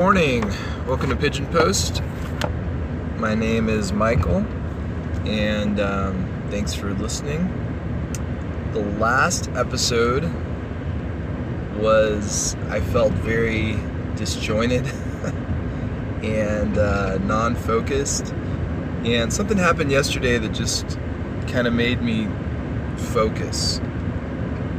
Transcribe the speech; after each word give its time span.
morning. 0.00 0.42
Welcome 0.86 1.10
to 1.10 1.16
Pigeon 1.16 1.46
Post. 1.48 2.02
My 3.18 3.34
name 3.34 3.68
is 3.68 3.92
Michael, 3.92 4.38
and 5.26 5.78
um, 5.78 6.46
thanks 6.48 6.72
for 6.72 6.94
listening. 6.94 7.46
The 8.72 8.80
last 8.98 9.50
episode 9.50 10.24
was, 11.76 12.56
I 12.70 12.80
felt 12.80 13.12
very 13.12 13.78
disjointed 14.16 14.86
and 16.24 16.78
uh, 16.78 17.18
non 17.18 17.54
focused. 17.54 18.32
And 19.04 19.30
something 19.30 19.58
happened 19.58 19.90
yesterday 19.90 20.38
that 20.38 20.52
just 20.52 20.98
kind 21.48 21.66
of 21.66 21.74
made 21.74 22.00
me 22.00 22.26
focus. 23.12 23.80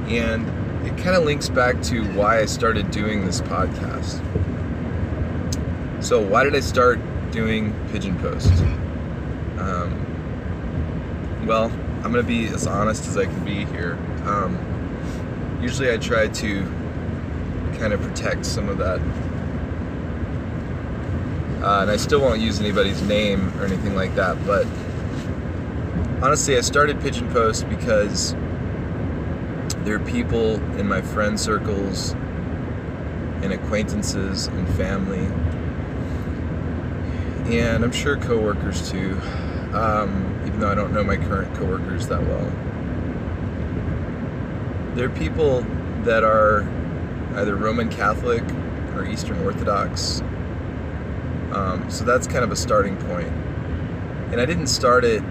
And 0.08 0.47
it 0.88 0.97
kind 0.97 1.16
of 1.16 1.25
links 1.25 1.47
back 1.47 1.80
to 1.83 2.03
why 2.13 2.39
I 2.39 2.45
started 2.45 2.89
doing 2.89 3.23
this 3.23 3.39
podcast. 3.41 4.19
So, 6.01 6.19
why 6.19 6.43
did 6.43 6.55
I 6.55 6.61
start 6.61 6.99
doing 7.31 7.75
Pigeon 7.91 8.17
Post? 8.17 8.51
Um, 9.59 11.45
well, 11.45 11.71
I'm 12.03 12.11
to 12.13 12.23
be 12.23 12.47
as 12.47 12.65
honest 12.65 13.07
as 13.07 13.17
I 13.17 13.25
can 13.25 13.45
be 13.45 13.65
here. 13.65 13.99
Um, 14.25 15.59
usually, 15.61 15.91
I 15.91 15.97
try 15.97 16.27
to 16.27 16.63
kind 17.77 17.93
of 17.93 18.01
protect 18.01 18.47
some 18.47 18.67
of 18.67 18.79
that. 18.79 18.99
Uh, 21.63 21.81
and 21.83 21.91
I 21.91 21.97
still 21.97 22.19
won't 22.19 22.41
use 22.41 22.59
anybody's 22.59 23.03
name 23.03 23.53
or 23.59 23.65
anything 23.65 23.95
like 23.95 24.15
that, 24.15 24.43
but 24.47 24.65
honestly, 26.23 26.57
I 26.57 26.61
started 26.61 26.99
Pigeon 27.02 27.31
Post 27.31 27.69
because 27.69 28.33
there 29.83 29.95
are 29.95 30.05
people 30.05 30.55
in 30.80 30.88
my 30.88 31.03
friend 31.03 31.39
circles 31.39 32.13
and 33.43 33.53
acquaintances 33.53 34.47
and 34.47 34.67
family 34.75 35.27
and 37.52 37.83
I'm 37.83 37.91
sure 37.91 38.16
coworkers 38.16 38.89
too, 38.89 39.19
um, 39.73 40.41
even 40.45 40.59
though 40.59 40.71
I 40.71 40.75
don't 40.75 40.94
know 40.94 41.03
my 41.03 41.17
current 41.17 41.53
coworkers 41.55 42.08
that 42.08 42.21
well. 42.21 42.49
There 44.95 45.08
are 45.08 45.09
people 45.09 45.66
that 46.03 46.23
are 46.23 46.61
either 47.35 47.55
Roman 47.55 47.89
Catholic 47.89 48.43
or 48.95 49.05
Eastern 49.05 49.43
Orthodox. 49.43 50.21
Um, 51.52 51.85
so 51.89 52.05
that's 52.05 52.27
kind 52.27 52.43
of 52.43 52.52
a 52.52 52.55
starting 52.55 52.95
point. 52.97 53.31
And 54.31 54.39
I 54.39 54.45
didn't 54.45 54.67
start 54.67 55.03
it 55.03 55.21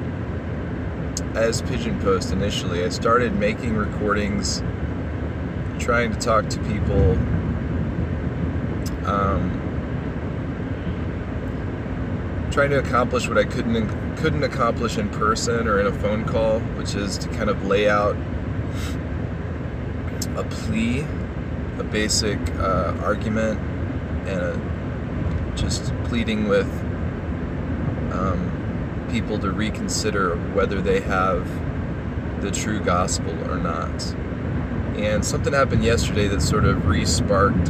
as 1.34 1.62
Pigeon 1.62 1.98
Post 2.00 2.32
initially. 2.32 2.84
I 2.84 2.90
started 2.90 3.34
making 3.34 3.76
recordings, 3.76 4.62
trying 5.78 6.12
to 6.12 6.18
talk 6.18 6.50
to 6.50 6.58
people. 6.64 7.12
Um, 9.06 9.59
trying 12.50 12.70
to 12.70 12.78
accomplish 12.78 13.28
what 13.28 13.38
I 13.38 13.44
couldn't 13.44 14.16
couldn't 14.16 14.42
accomplish 14.42 14.98
in 14.98 15.08
person 15.10 15.68
or 15.68 15.80
in 15.80 15.86
a 15.86 15.92
phone 15.92 16.24
call, 16.24 16.60
which 16.76 16.94
is 16.94 17.16
to 17.18 17.28
kind 17.28 17.48
of 17.48 17.64
lay 17.66 17.88
out 17.88 18.16
a 20.36 20.44
plea, 20.44 21.00
a 21.78 21.84
basic 21.84 22.38
uh, 22.56 22.94
argument, 23.02 23.60
and 24.28 24.40
a, 24.40 25.54
just 25.56 25.94
pleading 26.04 26.48
with 26.48 26.68
um, 28.12 29.06
people 29.10 29.38
to 29.38 29.50
reconsider 29.50 30.36
whether 30.52 30.80
they 30.80 31.00
have 31.00 31.48
the 32.42 32.50
true 32.50 32.80
gospel 32.80 33.32
or 33.50 33.56
not. 33.56 34.14
And 34.96 35.24
something 35.24 35.52
happened 35.52 35.84
yesterday 35.84 36.28
that 36.28 36.42
sort 36.42 36.64
of 36.64 36.86
re-sparked 36.86 37.66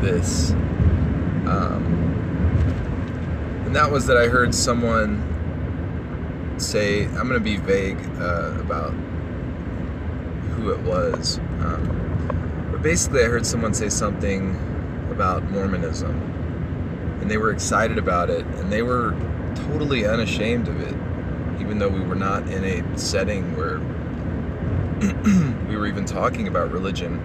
this. 0.00 0.52
Um, 1.46 1.93
and 3.74 3.82
that 3.82 3.90
was 3.90 4.06
that 4.06 4.16
I 4.16 4.28
heard 4.28 4.54
someone 4.54 5.18
say, 6.58 7.06
I'm 7.06 7.26
going 7.26 7.30
to 7.30 7.40
be 7.40 7.56
vague 7.56 7.98
uh, 8.20 8.56
about 8.60 8.92
who 10.52 10.70
it 10.70 10.78
was. 10.82 11.38
Um, 11.58 12.68
but 12.70 12.82
basically, 12.82 13.24
I 13.24 13.26
heard 13.26 13.44
someone 13.44 13.74
say 13.74 13.88
something 13.88 14.50
about 15.10 15.42
Mormonism. 15.50 16.12
And 17.20 17.28
they 17.28 17.36
were 17.36 17.50
excited 17.50 17.98
about 17.98 18.30
it. 18.30 18.46
And 18.46 18.72
they 18.72 18.82
were 18.82 19.10
totally 19.56 20.06
unashamed 20.06 20.68
of 20.68 20.80
it, 20.80 20.94
even 21.60 21.80
though 21.80 21.88
we 21.88 22.02
were 22.02 22.14
not 22.14 22.46
in 22.46 22.62
a 22.62 22.96
setting 22.96 23.56
where 23.56 23.80
we 25.68 25.76
were 25.76 25.88
even 25.88 26.04
talking 26.04 26.46
about 26.46 26.70
religion. 26.70 27.18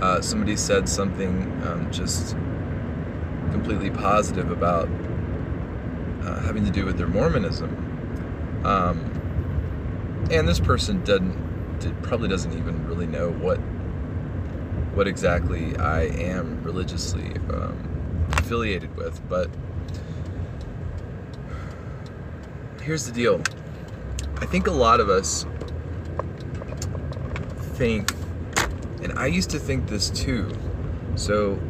Uh, 0.00 0.22
somebody 0.22 0.56
said 0.56 0.88
something 0.88 1.42
um, 1.66 1.92
just 1.92 2.34
completely 3.50 3.90
positive 3.90 4.50
about 4.50 4.88
uh, 6.22 6.40
having 6.40 6.64
to 6.64 6.70
do 6.70 6.84
with 6.84 6.96
their 6.98 7.06
Mormonism. 7.06 7.70
Um, 8.64 8.98
and 10.30 10.46
this 10.46 10.60
person 10.60 11.02
doesn't 11.04 11.78
did, 11.78 12.02
probably 12.02 12.28
doesn't 12.28 12.52
even 12.52 12.86
really 12.86 13.06
know 13.06 13.30
what 13.30 13.58
what 14.94 15.06
exactly 15.06 15.76
I 15.76 16.06
am 16.06 16.62
religiously 16.64 17.36
um, 17.52 18.26
affiliated 18.32 18.96
with, 18.96 19.20
but 19.28 19.48
here's 22.82 23.06
the 23.06 23.12
deal. 23.12 23.40
I 24.38 24.46
think 24.46 24.66
a 24.66 24.72
lot 24.72 24.98
of 24.98 25.08
us 25.08 25.46
think, 27.74 28.12
and 29.02 29.16
I 29.16 29.26
used 29.26 29.50
to 29.50 29.58
think 29.58 29.86
this 29.86 30.10
too. 30.10 30.50
So 31.14 31.60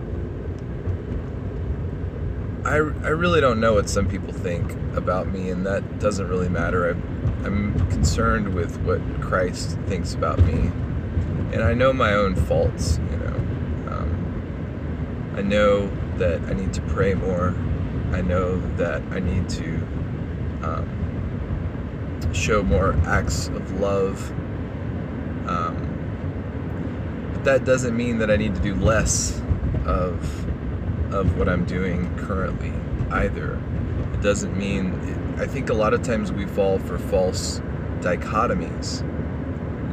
I, 2.69 2.77
I 2.77 3.11
really 3.11 3.41
don't 3.41 3.61
know 3.61 3.73
what 3.73 3.89
some 3.89 4.07
people 4.07 4.33
think 4.33 4.73
about 4.95 5.29
me, 5.29 5.49
and 5.49 5.65
that 5.65 5.99
doesn't 5.99 6.29
really 6.29 6.51
matter. 6.51 6.87
I, 6.87 6.91
I'm 7.47 7.89
concerned 7.89 8.55
with 8.55 8.79
what 8.83 9.01
Christ 9.23 9.79
thinks 9.87 10.13
about 10.13 10.39
me, 10.41 10.71
and 11.53 11.63
I 11.63 11.73
know 11.73 11.95
my 11.95 12.13
own 12.13 12.37
faults. 12.37 12.99
You 13.11 13.17
know, 13.17 13.37
um, 13.91 15.33
I 15.35 15.41
know 15.41 15.89
that 16.19 16.43
I 16.43 16.53
need 16.53 16.75
to 16.75 16.83
pray 16.83 17.15
more. 17.15 17.55
I 18.13 18.21
know 18.21 18.61
that 18.77 19.01
I 19.11 19.19
need 19.19 19.49
to 19.51 19.75
um, 20.63 22.31
show 22.35 22.63
more 22.63 22.93
acts 23.07 23.49
of 23.49 23.81
love. 23.81 24.31
Um, 25.49 27.31
but 27.33 27.45
that 27.45 27.65
doesn't 27.65 27.97
mean 27.97 28.19
that 28.19 28.31
I 28.31 28.37
need 28.37 28.55
to 28.55 28.61
do 28.61 28.75
less 28.75 29.41
of 29.87 30.48
of 31.13 31.39
what 31.39 31.49
I'm 31.49 31.65
doing 31.65 32.15
currently 32.19 32.73
either. 33.11 33.61
It 34.15 34.21
doesn't 34.23 34.57
mean, 34.57 34.93
I 35.39 35.47
think 35.47 35.71
a 35.71 35.75
lot 35.75 35.95
of 35.95 36.03
times 36.03 36.33
we 36.33 36.47
fall 36.47 36.79
for 36.79 36.99
false 36.99 37.61
dichotomies 38.01 39.03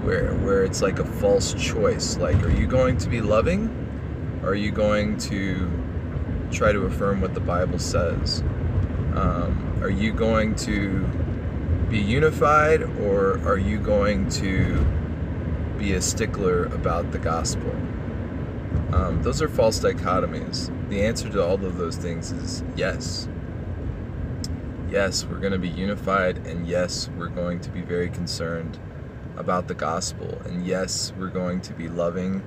where, 0.04 0.34
where 0.36 0.64
it's 0.64 0.82
like 0.82 1.00
a 1.00 1.06
false 1.06 1.54
choice. 1.54 2.18
Like, 2.18 2.42
are 2.44 2.52
you 2.52 2.68
going 2.68 2.98
to 3.00 3.10
be 3.10 3.22
loving? 3.22 3.70
Are 4.44 4.56
you 4.56 4.72
going 4.72 5.18
to 5.18 5.72
try 6.52 6.72
to 6.72 6.82
affirm 6.82 7.22
what 7.22 7.34
the 7.34 7.40
Bible 7.40 7.80
says? 7.80 8.42
Um, 9.16 9.80
are 9.82 9.90
you 9.90 10.14
going 10.14 10.56
to 10.56 11.06
be 11.90 12.00
unified 12.00 12.84
or 13.00 13.40
are 13.48 13.58
you 13.58 13.80
going 13.80 14.30
to 14.30 14.86
be 15.78 15.94
a 15.94 16.02
stickler 16.02 16.66
about 16.66 17.12
the 17.12 17.18
gospel? 17.18 17.74
Um, 18.96 19.22
those 19.22 19.42
are 19.42 19.50
false 19.50 19.78
dichotomies. 19.80 20.72
The 20.90 21.04
answer 21.04 21.28
to 21.30 21.46
all 21.46 21.56
of 21.56 21.78
those 21.78 21.98
things 21.98 22.32
is 22.32 22.64
yes. 22.78 23.28
Yes, 24.90 25.26
we're 25.26 25.40
going 25.40 25.52
to 25.52 25.60
be 25.60 25.68
unified, 25.68 26.38
and 26.48 26.66
yes, 26.66 27.10
we're 27.18 27.28
going 27.28 27.60
to 27.60 27.70
be 27.70 27.82
very 27.82 28.10
concerned 28.10 28.80
about 29.36 29.68
the 29.68 29.74
gospel, 29.74 30.42
and 30.46 30.66
yes, 30.66 31.12
we're 31.20 31.28
going 31.28 31.60
to 31.62 31.74
be 31.74 31.90
loving, 31.90 32.42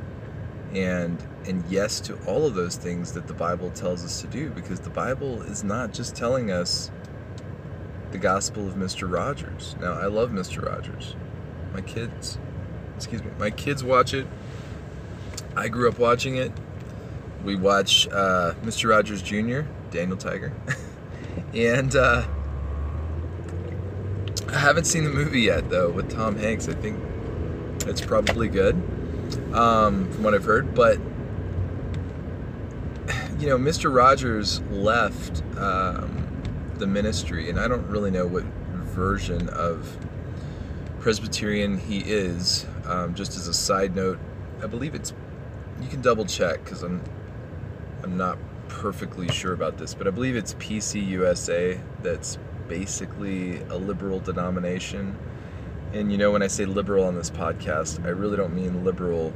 and 0.72 1.22
and 1.44 1.62
yes 1.68 2.00
to 2.00 2.16
all 2.24 2.46
of 2.46 2.54
those 2.54 2.76
things 2.76 3.12
that 3.12 3.26
the 3.26 3.34
Bible 3.34 3.70
tells 3.72 4.02
us 4.02 4.22
to 4.22 4.26
do, 4.26 4.48
because 4.48 4.80
the 4.80 4.90
Bible 4.90 5.42
is 5.42 5.62
not 5.62 5.92
just 5.92 6.16
telling 6.16 6.50
us 6.50 6.90
the 8.10 8.18
gospel 8.18 8.66
of 8.66 8.74
Mr. 8.74 9.12
Rogers. 9.12 9.76
Now, 9.82 9.92
I 9.92 10.06
love 10.06 10.30
Mr. 10.30 10.64
Rogers. 10.64 11.14
My 11.74 11.82
kids, 11.82 12.38
excuse 12.96 13.22
me, 13.22 13.32
my 13.38 13.50
kids 13.50 13.84
watch 13.84 14.14
it 14.14 14.26
I 15.58 15.66
grew 15.66 15.88
up 15.88 15.99
watching 15.99 16.37
it. 16.37 16.52
We 17.44 17.56
watch 17.56 18.06
uh, 18.12 18.55
Mr. 18.62 18.90
Rogers 18.90 19.22
Jr., 19.22 19.62
Daniel 19.90 20.16
Tiger, 20.16 20.52
and 21.52 21.96
uh, 21.96 22.25
I 24.49 24.58
haven't 24.58 24.84
seen 24.84 25.02
the 25.02 25.10
movie 25.10 25.40
yet 25.40 25.69
though 25.69 25.90
with 25.90 26.10
Tom 26.10 26.37
Hanks. 26.37 26.69
I 26.69 26.75
think 26.75 27.02
it's 27.87 28.00
probably 28.00 28.46
good 28.46 28.76
um, 29.52 30.08
from 30.12 30.22
what 30.22 30.32
I've 30.32 30.44
heard, 30.44 30.76
but 30.76 30.99
you 33.40 33.49
know, 33.49 33.58
Mr. 33.58 33.93
Rogers 33.93 34.61
left 34.70 35.43
um, 35.58 36.40
the 36.76 36.87
ministry, 36.87 37.50
and 37.50 37.58
I 37.58 37.66
don't 37.66 37.88
really 37.88 38.12
know 38.12 38.28
what 38.28 38.44
version 38.44 39.49
of 39.49 39.99
Presbyterian 41.00 41.78
he 41.78 41.99
is. 41.99 42.64
Um, 42.84 43.12
just 43.14 43.37
as 43.37 43.49
a 43.49 43.54
side 43.54 43.96
note, 43.96 44.20
I 44.62 44.69
believe 44.69 44.94
it's 44.94 45.12
you 45.82 45.88
can 45.88 46.00
double 46.00 46.25
check 46.25 46.64
because 46.64 46.82
I'm 46.82 47.02
I'm 48.02 48.16
not 48.16 48.38
perfectly 48.69 49.28
sure 49.28 49.52
about 49.52 49.78
this, 49.78 49.94
but 49.94 50.06
I 50.06 50.10
believe 50.10 50.36
it's 50.36 50.54
PCUSA 50.54 51.80
that's 52.02 52.38
basically 52.69 53.60
a 53.62 53.76
liberal 53.76 54.20
denomination. 54.20 55.16
And 55.92 56.12
you 56.12 56.19
know, 56.19 56.30
when 56.30 56.42
I 56.42 56.46
say 56.46 56.64
liberal 56.64 57.04
on 57.04 57.14
this 57.14 57.30
podcast, 57.30 58.04
I 58.04 58.10
really 58.10 58.36
don't 58.36 58.54
mean 58.54 58.84
liberal 58.84 59.32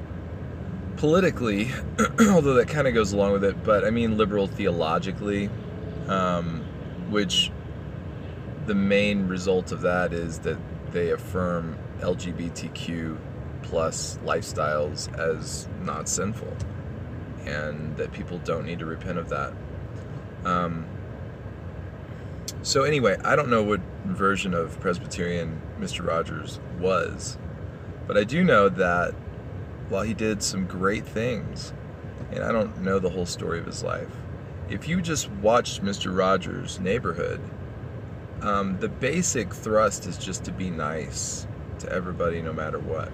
politically, 0.96 1.70
although 2.28 2.54
that 2.54 2.68
kind 2.68 2.86
of 2.86 2.94
goes 2.94 3.12
along 3.12 3.32
with 3.32 3.44
it, 3.44 3.64
but 3.64 3.84
I 3.84 3.90
mean 3.90 4.16
liberal 4.16 4.46
theologically, 4.46 5.50
um, 6.08 6.62
which 7.10 7.50
the 8.66 8.74
main 8.74 9.26
result 9.26 9.72
of 9.72 9.80
that 9.80 10.12
is 10.12 10.38
that 10.40 10.58
they 10.92 11.10
affirm 11.10 11.76
LGBTQ 12.00 13.18
plus 13.72 14.18
lifestyles 14.22 15.10
as 15.18 15.66
not 15.80 16.06
sinful 16.06 16.54
and 17.46 17.96
that 17.96 18.12
people 18.12 18.36
don't 18.44 18.66
need 18.66 18.78
to 18.78 18.84
repent 18.84 19.16
of 19.16 19.30
that. 19.30 19.54
Um, 20.44 20.84
so, 22.60 22.82
anyway, 22.82 23.16
I 23.24 23.34
don't 23.34 23.48
know 23.48 23.62
what 23.62 23.80
version 24.04 24.52
of 24.52 24.78
Presbyterian 24.78 25.58
Mr. 25.80 26.06
Rogers 26.06 26.60
was, 26.78 27.38
but 28.06 28.18
I 28.18 28.24
do 28.24 28.44
know 28.44 28.68
that 28.68 29.14
while 29.88 30.02
he 30.02 30.12
did 30.12 30.42
some 30.42 30.66
great 30.66 31.06
things, 31.06 31.72
and 32.30 32.44
I 32.44 32.52
don't 32.52 32.82
know 32.82 32.98
the 32.98 33.08
whole 33.08 33.24
story 33.24 33.58
of 33.58 33.64
his 33.64 33.82
life, 33.82 34.14
if 34.68 34.86
you 34.86 35.00
just 35.00 35.30
watched 35.30 35.82
Mr. 35.82 36.14
Rogers' 36.14 36.78
neighborhood, 36.78 37.40
um, 38.42 38.78
the 38.80 38.88
basic 38.90 39.54
thrust 39.54 40.06
is 40.06 40.18
just 40.18 40.44
to 40.44 40.52
be 40.52 40.68
nice 40.68 41.46
to 41.78 41.90
everybody 41.90 42.42
no 42.42 42.52
matter 42.52 42.78
what. 42.78 43.10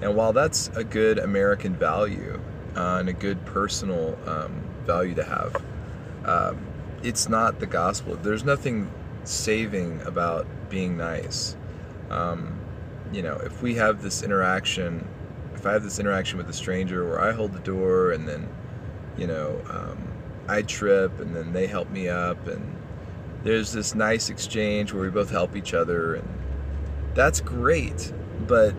And 0.00 0.14
while 0.14 0.32
that's 0.32 0.68
a 0.68 0.84
good 0.84 1.18
American 1.18 1.74
value 1.74 2.40
uh, 2.76 2.98
and 3.00 3.08
a 3.08 3.12
good 3.12 3.44
personal 3.44 4.18
um, 4.26 4.62
value 4.84 5.14
to 5.14 5.24
have, 5.24 5.62
um, 6.24 6.66
it's 7.02 7.28
not 7.28 7.60
the 7.60 7.66
gospel. 7.66 8.16
There's 8.16 8.44
nothing 8.44 8.90
saving 9.24 10.00
about 10.02 10.46
being 10.70 10.96
nice. 10.96 11.56
Um, 12.10 12.60
you 13.12 13.22
know, 13.22 13.36
if 13.36 13.62
we 13.62 13.74
have 13.74 14.02
this 14.02 14.22
interaction, 14.22 15.06
if 15.54 15.66
I 15.66 15.72
have 15.72 15.82
this 15.82 15.98
interaction 15.98 16.38
with 16.38 16.48
a 16.48 16.52
stranger 16.52 17.08
where 17.08 17.20
I 17.20 17.32
hold 17.32 17.52
the 17.52 17.60
door 17.60 18.12
and 18.12 18.28
then, 18.28 18.48
you 19.16 19.26
know, 19.26 19.60
um, 19.70 20.08
I 20.46 20.62
trip 20.62 21.20
and 21.20 21.34
then 21.34 21.52
they 21.52 21.66
help 21.66 21.90
me 21.90 22.08
up 22.08 22.46
and 22.46 22.76
there's 23.44 23.72
this 23.72 23.94
nice 23.94 24.30
exchange 24.30 24.92
where 24.92 25.02
we 25.02 25.10
both 25.10 25.30
help 25.30 25.56
each 25.56 25.74
other 25.74 26.14
and 26.14 26.28
that's 27.14 27.40
great, 27.40 28.12
but 28.46 28.74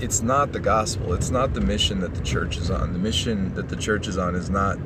it's 0.00 0.22
not 0.22 0.52
the 0.52 0.60
gospel. 0.60 1.12
It's 1.12 1.30
not 1.30 1.54
the 1.54 1.60
mission 1.60 2.00
that 2.00 2.14
the 2.14 2.22
church 2.22 2.56
is 2.56 2.70
on. 2.70 2.92
The 2.92 2.98
mission 2.98 3.54
that 3.54 3.68
the 3.68 3.76
church 3.76 4.08
is 4.08 4.18
on 4.18 4.34
is 4.34 4.50
not 4.50 4.78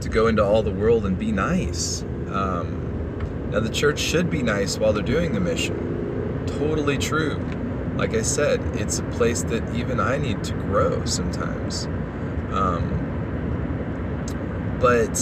to 0.00 0.08
go 0.08 0.26
into 0.26 0.44
all 0.44 0.62
the 0.62 0.72
world 0.72 1.06
and 1.06 1.18
be 1.18 1.32
nice. 1.32 2.02
Um, 2.30 3.50
now, 3.50 3.60
the 3.60 3.70
church 3.70 3.98
should 3.98 4.30
be 4.30 4.42
nice 4.42 4.78
while 4.78 4.92
they're 4.92 5.02
doing 5.02 5.32
the 5.32 5.40
mission. 5.40 6.44
Totally 6.46 6.96
true. 6.98 7.38
Like 7.96 8.14
I 8.14 8.22
said, 8.22 8.60
it's 8.74 8.98
a 8.98 9.02
place 9.04 9.42
that 9.44 9.62
even 9.74 10.00
I 10.00 10.16
need 10.16 10.42
to 10.44 10.54
grow 10.54 11.04
sometimes. 11.04 11.84
Um, 12.50 12.98
but 14.80 15.14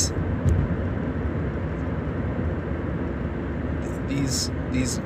these 4.09 4.51
these 4.71 5.01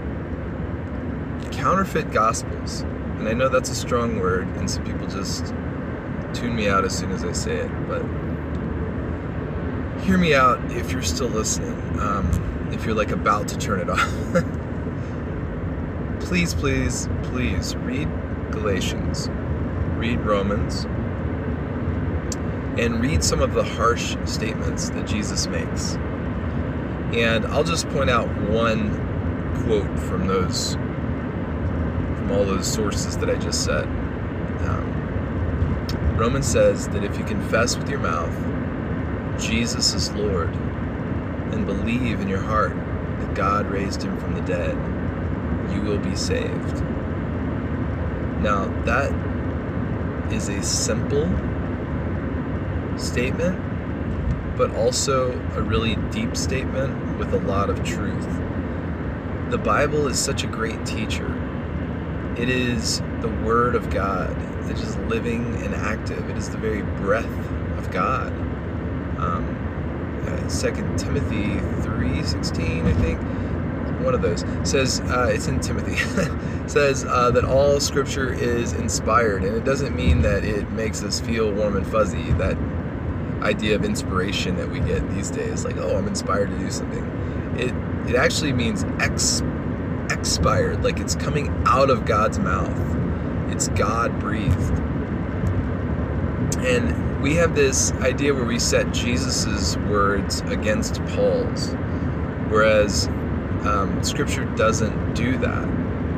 counterfeit 1.51 2.11
gospels, 2.13 2.85
and 3.25 3.31
I 3.31 3.39
know 3.39 3.49
that's 3.49 3.71
a 3.71 3.75
strong 3.75 4.21
word, 4.21 4.47
and 4.59 4.71
some 4.71 4.85
people 4.85 5.07
just 5.07 5.47
tune 6.35 6.55
me 6.55 6.69
out 6.69 6.85
as 6.85 6.95
soon 6.95 7.11
as 7.11 7.25
I 7.25 7.33
say 7.33 7.57
it, 7.57 7.71
but 7.89 8.03
hear 10.03 10.19
me 10.19 10.35
out 10.35 10.61
if 10.71 10.93
you're 10.93 11.01
still 11.01 11.29
listening. 11.29 11.73
Um, 11.99 12.69
if 12.71 12.85
you're 12.85 12.95
like 12.95 13.13
about 13.13 13.49
to 13.49 13.57
turn 13.57 13.81
it 13.81 13.89
off. 13.91 14.07
please, 16.21 16.53
please, 16.53 17.09
please 17.23 17.75
read 17.77 18.11
Galatians, 18.51 19.31
read 19.97 20.21
Romans, 20.21 20.85
and 22.79 23.01
read 23.01 23.25
some 23.25 23.41
of 23.41 23.55
the 23.55 23.65
harsh 23.65 24.19
statements 24.27 24.91
that 24.91 25.07
Jesus 25.07 25.47
makes. 25.47 25.95
And 27.15 27.47
I'll 27.47 27.65
just 27.65 27.89
point 27.89 28.11
out 28.11 28.29
one 28.51 28.91
quote 29.65 29.99
from 30.01 30.27
those, 30.27 30.77
all 32.35 32.45
those 32.45 32.71
sources 32.71 33.17
that 33.19 33.31
I 33.31 33.37
just 33.37 33.65
said. 33.65 33.85
Um, 34.67 36.17
Romans 36.17 36.47
says 36.47 36.89
that 36.89 37.05
if 37.05 37.19
you 37.19 37.25
confess 37.25 37.77
with 37.77 37.89
your 37.89 38.01
mouth 38.01 38.35
Jesus 39.39 39.95
is 39.95 40.13
Lord 40.13 40.55
and 40.55 41.67
believe 41.67 42.21
in 42.21 42.29
your 42.29 42.41
heart 42.41 42.75
that 43.19 43.35
God 43.35 43.67
raised 43.67 44.03
him 44.03 44.17
from 44.19 44.35
the 44.35 44.41
dead, 44.43 44.75
you 45.73 45.83
will 45.83 45.99
be 45.99 46.15
saved. 46.15 46.83
Now, 48.41 48.67
that 48.85 49.13
is 50.33 50.49
a 50.49 50.63
simple 50.63 51.27
statement, 52.97 53.59
but 54.57 54.71
also 54.77 55.33
a 55.57 55.63
really 55.63 55.97
deep 56.13 56.37
statement 56.37 57.19
with 57.19 57.35
a 57.35 57.39
lot 57.39 57.71
of 57.71 57.83
truth. 57.85 58.29
The 59.51 59.59
Bible 59.59 60.07
is 60.07 60.19
such 60.19 60.45
a 60.45 60.47
great 60.47 60.87
teacher. 60.87 61.34
It 62.37 62.49
is 62.49 63.01
the 63.21 63.29
Word 63.45 63.77
of 63.77 63.91
God. 63.91 64.31
It 64.69 64.79
is 64.79 64.97
living 64.97 65.55
and 65.63 65.75
active. 65.75 66.29
It 66.29 66.37
is 66.37 66.51
the 66.51 66.59
very 66.59 66.83
breath 66.83 67.25
of 67.79 67.91
God. 67.93 68.33
Um, 69.19 70.25
uh, 70.27 70.49
Second 70.49 70.99
Timothy 70.99 71.61
three 71.83 72.25
sixteen, 72.25 72.87
I 72.87 72.93
think, 72.95 73.21
one 74.05 74.15
of 74.15 74.23
those 74.23 74.45
says 74.69 75.01
uh, 75.03 75.31
it's 75.33 75.47
in 75.47 75.61
Timothy 75.61 75.97
says 76.67 77.05
uh, 77.05 77.31
that 77.31 77.45
all 77.45 77.79
Scripture 77.79 78.33
is 78.33 78.73
inspired, 78.73 79.45
and 79.45 79.57
it 79.57 79.65
doesn't 79.65 79.95
mean 79.95 80.23
that 80.23 80.45
it 80.45 80.71
makes 80.73 81.05
us 81.05 81.21
feel 81.21 81.53
warm 81.53 81.77
and 81.77 81.87
fuzzy. 81.87 82.33
That 82.33 82.57
idea 83.43 83.77
of 83.77 83.85
inspiration 83.85 84.57
that 84.57 84.69
we 84.69 84.81
get 84.81 85.09
these 85.11 85.31
days, 85.31 85.65
like 85.65 85.77
oh, 85.77 85.97
I'm 85.97 86.09
inspired 86.09 86.51
to 86.51 86.59
do 86.59 86.71
something. 86.71 87.05
It 87.59 87.75
it 88.11 88.17
actually 88.17 88.53
means 88.53 88.85
ex 88.99 89.43
expired, 90.25 90.83
like 90.83 91.01
it's 91.01 91.15
coming 91.15 91.53
out 91.67 91.91
of 91.91 92.07
God's 92.07 92.39
mouth. 92.39 93.53
It's 93.53 93.69
God 93.69 94.19
breathed. 94.19 94.71
And 96.65 97.21
we 97.21 97.35
have 97.35 97.55
this 97.55 97.93
idea 98.01 98.33
where 98.33 98.47
we 98.47 98.59
set 98.59 98.91
Jesus's 98.91 99.77
words 99.77 100.41
against 100.47 101.05
Paul's, 101.09 101.75
whereas 102.49 103.07
um, 103.67 104.03
Scripture 104.03 104.47
doesn't 104.57 105.13
do 105.13 105.37
that. 105.37 105.69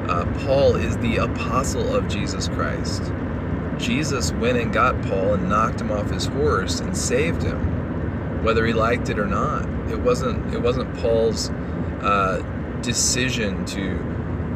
Uh, 0.08 0.24
Paul 0.44 0.76
is 0.76 0.96
the 0.98 1.16
apostle 1.16 1.92
of 1.92 2.06
Jesus 2.06 2.46
Christ. 2.46 3.02
Jesus 3.76 4.30
went 4.34 4.56
and 4.56 4.72
got 4.72 5.02
Paul 5.02 5.34
and 5.34 5.48
knocked 5.48 5.80
him 5.80 5.90
off 5.90 6.10
his 6.10 6.26
horse 6.26 6.78
and 6.78 6.96
saved 6.96 7.42
him, 7.42 8.44
whether 8.44 8.64
he 8.64 8.72
liked 8.72 9.08
it 9.08 9.18
or 9.18 9.26
not. 9.26 9.68
It 9.90 9.98
wasn't. 9.98 10.54
It 10.54 10.62
wasn't 10.62 10.96
Paul's 10.98 11.50
uh, 12.02 12.40
decision 12.86 13.66
to, 13.66 13.98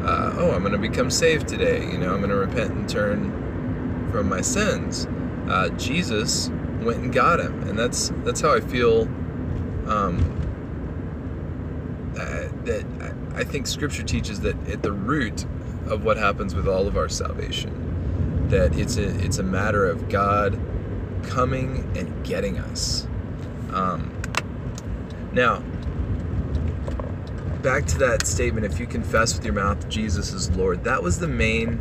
uh, 0.03 0.35
oh, 0.37 0.51
I'm 0.51 0.61
going 0.61 0.71
to 0.71 0.79
become 0.79 1.11
saved 1.11 1.47
today. 1.47 1.83
You 1.83 1.99
know, 1.99 2.13
I'm 2.13 2.19
going 2.19 2.29
to 2.29 2.35
repent 2.35 2.71
and 2.71 2.89
turn 2.89 4.09
from 4.11 4.27
my 4.27 4.41
sins 4.41 5.07
uh, 5.51 5.69
Jesus 5.69 6.49
went 6.81 6.99
and 6.99 7.13
got 7.13 7.39
him, 7.39 7.67
and 7.67 7.77
that's 7.77 8.09
that's 8.23 8.41
how 8.41 8.53
I 8.53 8.61
feel. 8.61 9.01
Um, 9.87 10.37
uh, 12.17 12.47
that 12.65 12.85
I 13.35 13.43
think 13.43 13.67
Scripture 13.67 14.03
teaches 14.03 14.41
that 14.41 14.55
at 14.69 14.83
the 14.83 14.91
root 14.91 15.45
of 15.87 16.05
what 16.05 16.17
happens 16.17 16.55
with 16.55 16.67
all 16.67 16.87
of 16.87 16.95
our 16.95 17.09
salvation, 17.09 18.47
that 18.49 18.77
it's 18.77 18.97
a 18.97 19.07
it's 19.23 19.39
a 19.39 19.43
matter 19.43 19.85
of 19.85 20.07
God 20.09 20.59
coming 21.23 21.91
and 21.97 22.25
getting 22.25 22.57
us. 22.57 23.07
Um, 23.73 24.11
now, 25.33 25.63
back 27.61 27.85
to 27.87 27.97
that 27.99 28.27
statement: 28.27 28.65
if 28.65 28.79
you 28.79 28.87
confess 28.87 29.35
with 29.35 29.45
your 29.45 29.53
mouth 29.53 29.87
Jesus 29.89 30.33
is 30.33 30.49
Lord, 30.51 30.83
that 30.83 31.01
was 31.01 31.19
the 31.19 31.27
main 31.27 31.79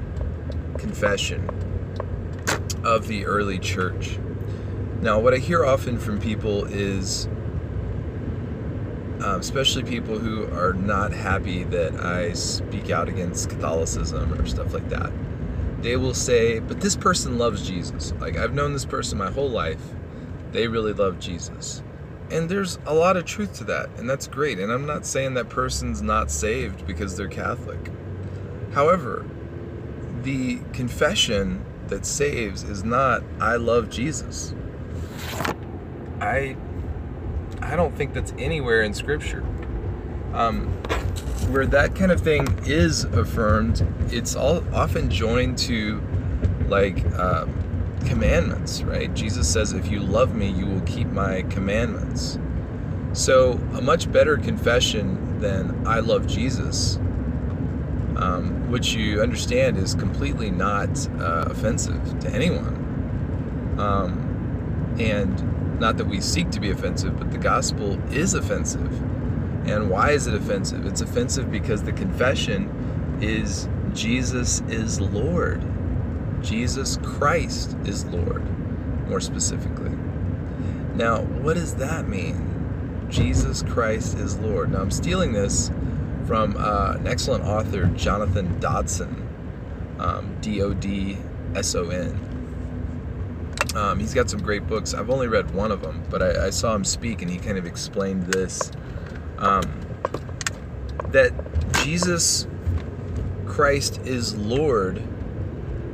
confession 0.79 1.49
of 2.85 3.07
the 3.07 3.27
early 3.27 3.59
church. 3.59 4.19
Now, 5.01 5.19
what 5.19 5.33
I 5.33 5.39
hear 5.39 5.65
often 5.65 5.99
from 5.99 6.21
people 6.21 6.65
is, 6.67 7.27
um, 9.23 9.41
especially 9.41 9.83
people 9.83 10.19
who 10.19 10.45
are 10.55 10.75
not 10.75 11.13
happy 11.13 11.65
that 11.65 11.95
I 12.01 12.33
speak 12.35 12.91
out 12.91 13.09
against 13.09 13.49
Catholicism 13.49 14.35
or 14.35 14.47
stuff 14.47 14.75
like 14.75 14.89
that, 14.91 15.11
they 15.83 15.97
will 15.97 16.15
say, 16.15 16.59
But 16.59 16.81
this 16.81 16.97
person 16.97 17.39
loves 17.39 17.67
Jesus. 17.67 18.13
Like, 18.21 18.37
I've 18.37 18.53
known 18.53 18.73
this 18.73 18.85
person 18.85 19.17
my 19.19 19.31
whole 19.31 19.49
life. 19.49 19.83
They 20.53 20.69
really 20.69 20.93
love 20.93 21.19
Jesus. 21.19 21.83
And 22.31 22.49
there's 22.49 22.79
a 22.87 22.95
lot 22.95 23.17
of 23.17 23.25
truth 23.25 23.55
to 23.59 23.65
that, 23.65 23.91
and 23.99 24.09
that's 24.09 24.27
great. 24.29 24.59
And 24.59 24.71
I'm 24.71 24.87
not 24.87 25.05
saying 25.05 25.35
that 25.35 25.49
person's 25.49 26.01
not 26.01 26.31
saved 26.31 26.87
because 26.87 27.17
they're 27.17 27.29
Catholic. 27.29 27.91
However, 28.73 29.25
the 30.23 30.61
confession 30.73 31.65
that 31.89 32.07
saves 32.07 32.63
is 32.63 32.85
not 32.85 33.23
I 33.41 33.57
love 33.57 33.91
Jesus. 33.91 34.55
I 36.21 36.57
I 37.61 37.77
don't 37.77 37.95
think 37.97 38.15
that's 38.15 38.33
anywhere 38.39 38.83
in 38.83 38.95
Scripture. 38.95 39.45
Um, 40.33 40.69
where 41.51 41.67
that 41.67 41.97
kind 41.97 42.13
of 42.13 42.21
thing 42.21 42.47
is 42.65 43.05
affirmed, 43.05 43.85
it's 44.11 44.37
all 44.37 44.63
often 44.75 45.11
joined 45.11 45.59
to 45.59 46.01
like 46.69 47.05
um, 47.19 47.53
commandments, 48.07 48.83
right? 48.83 49.13
Jesus 49.15 49.49
says, 49.49 49.73
"If 49.73 49.91
you 49.91 50.01
love 50.01 50.35
me, 50.35 50.51
you 50.51 50.67
will 50.67 50.83
keep 50.83 51.09
my 51.09 51.43
commandments." 51.43 52.39
So, 53.13 53.61
a 53.75 53.81
much 53.81 54.11
better 54.11 54.37
confession 54.37 55.41
than 55.41 55.87
"I 55.87 56.01
love 56.01 56.27
Jesus," 56.27 56.97
um, 58.17 58.71
which 58.71 58.95
you 58.95 59.21
understand 59.21 59.77
is 59.77 59.95
completely 59.95 60.51
not 60.51 60.91
uh, 61.19 61.47
offensive 61.51 62.21
to 62.21 62.31
anyone, 62.31 63.77
um, 63.79 64.97
and 64.99 65.81
not 65.81 65.97
that 65.97 66.07
we 66.07 66.21
seek 66.21 66.51
to 66.51 66.61
be 66.61 66.71
offensive, 66.71 67.19
but 67.19 67.31
the 67.31 67.39
gospel 67.39 67.99
is 68.13 68.35
offensive. 68.35 69.03
And 69.67 69.91
why 69.91 70.11
is 70.11 70.27
it 70.27 70.35
offensive? 70.35 70.87
It's 70.87 71.01
offensive 71.01 71.51
because 71.51 71.83
the 71.83 71.93
confession 71.93 73.19
is 73.21 73.69
Jesus 73.95 74.61
is 74.69 75.01
Lord. 75.01 75.63
Jesus 76.43 76.99
Christ 77.03 77.77
is 77.85 78.05
Lord, 78.07 78.43
more 79.09 79.21
specifically. 79.21 79.91
Now, 80.95 81.23
what 81.23 81.55
does 81.55 81.75
that 81.77 82.09
mean? 82.09 83.07
Jesus 83.09 83.63
Christ 83.63 84.19
is 84.19 84.39
Lord. 84.39 84.73
Now, 84.73 84.81
I'm 84.81 84.91
stealing 84.91 85.33
this 85.33 85.71
from 86.27 86.57
uh, 86.57 86.97
an 86.99 87.07
excellent 87.07 87.45
author, 87.45 87.87
Jonathan 87.97 88.59
Dodson, 88.61 89.29
um, 89.99 90.37
D 90.41 90.63
O 90.63 90.73
D 90.73 91.19
S 91.55 91.75
O 91.75 91.91
N. 91.91 92.27
Um, 93.75 94.01
he's 94.01 94.15
got 94.15 94.29
some 94.29 94.41
great 94.41 94.67
books. 94.67 94.95
I've 94.95 95.11
only 95.11 95.29
read 95.29 95.53
one 95.53 95.71
of 95.71 95.81
them, 95.81 96.03
but 96.11 96.23
I, 96.23 96.47
I 96.47 96.51
saw 96.51 96.75
him 96.75 96.85
speak 96.85 97.23
and 97.23 97.31
he 97.31 97.39
kind 97.39 97.57
of 97.57 97.67
explained 97.67 98.25
this 98.25 98.71
um, 99.39 99.63
that 101.09 101.33
Jesus 101.85 102.47
Christ 103.47 104.01
is 104.05 104.37
Lord, 104.37 105.03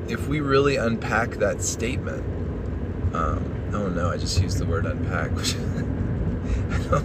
if 0.08 0.28
we 0.28 0.40
really 0.40 0.76
unpack 0.76 1.30
that 1.36 1.62
statement, 1.62 2.24
um, 3.14 3.70
oh 3.72 3.88
no, 3.88 4.10
I 4.10 4.16
just 4.16 4.40
used 4.40 4.58
the 4.58 4.66
word 4.66 4.86
unpack, 4.86 5.30
which 5.32 5.54
I, 5.56 7.02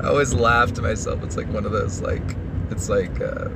I, 0.04 0.08
always 0.08 0.32
laugh 0.32 0.72
to 0.74 0.82
myself. 0.82 1.22
It's 1.22 1.36
like 1.36 1.50
one 1.52 1.64
of 1.64 1.72
those, 1.72 2.00
like, 2.00 2.36
it's 2.70 2.88
like 2.88 3.20
uh, 3.20 3.48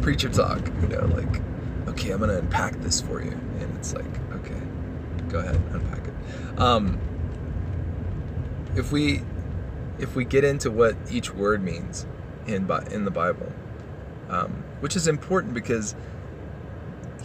preacher 0.00 0.28
talk, 0.28 0.66
you 0.80 0.88
know, 0.88 1.06
like, 1.06 1.42
okay, 1.88 2.10
I'm 2.10 2.20
to 2.20 2.38
unpack 2.38 2.80
this 2.80 3.00
for 3.00 3.22
you. 3.22 3.32
And 3.32 3.76
it's 3.76 3.94
like, 3.94 4.32
okay, 4.32 4.60
go 5.28 5.40
ahead, 5.40 5.60
unpack 5.72 6.06
it. 6.06 6.60
Um, 6.60 6.98
if 8.76 8.92
we 8.92 9.22
if 9.98 10.14
we 10.14 10.24
get 10.24 10.44
into 10.44 10.70
what 10.70 10.96
each 11.10 11.34
word 11.34 11.62
means 11.62 12.06
in 12.46 12.70
in 12.90 13.04
the 13.04 13.10
Bible, 13.10 13.52
um, 14.28 14.62
which 14.80 14.96
is 14.96 15.08
important 15.08 15.54
because 15.54 15.94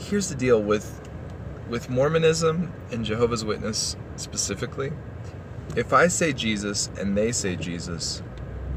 here's 0.09 0.29
the 0.29 0.35
deal 0.35 0.61
with 0.61 0.99
with 1.69 1.89
Mormonism 1.89 2.71
and 2.91 3.05
Jehovah's 3.05 3.45
Witness 3.45 3.95
specifically. 4.17 4.91
If 5.75 5.93
I 5.93 6.07
say 6.07 6.33
Jesus 6.33 6.89
and 6.99 7.17
they 7.17 7.31
say 7.31 7.55
Jesus, 7.55 8.21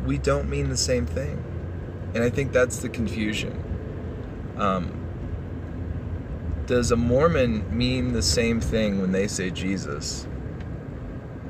we 0.05 0.19
don't 0.19 0.49
mean 0.49 0.69
the 0.69 0.77
same 0.77 1.05
thing, 1.05 1.43
and 2.15 2.23
I 2.23 2.31
think 2.31 2.53
that's 2.53 2.79
the 2.79 2.89
confusion. 2.89 3.63
Um, 4.57 4.93
does 6.67 6.91
a 6.91 6.97
Mormon 6.97 7.77
mean 7.77 8.13
the 8.13 8.23
same 8.23 8.61
thing 8.61 9.01
when 9.01 9.13
they 9.13 9.27
say 9.27 9.51
Jesus 9.51 10.27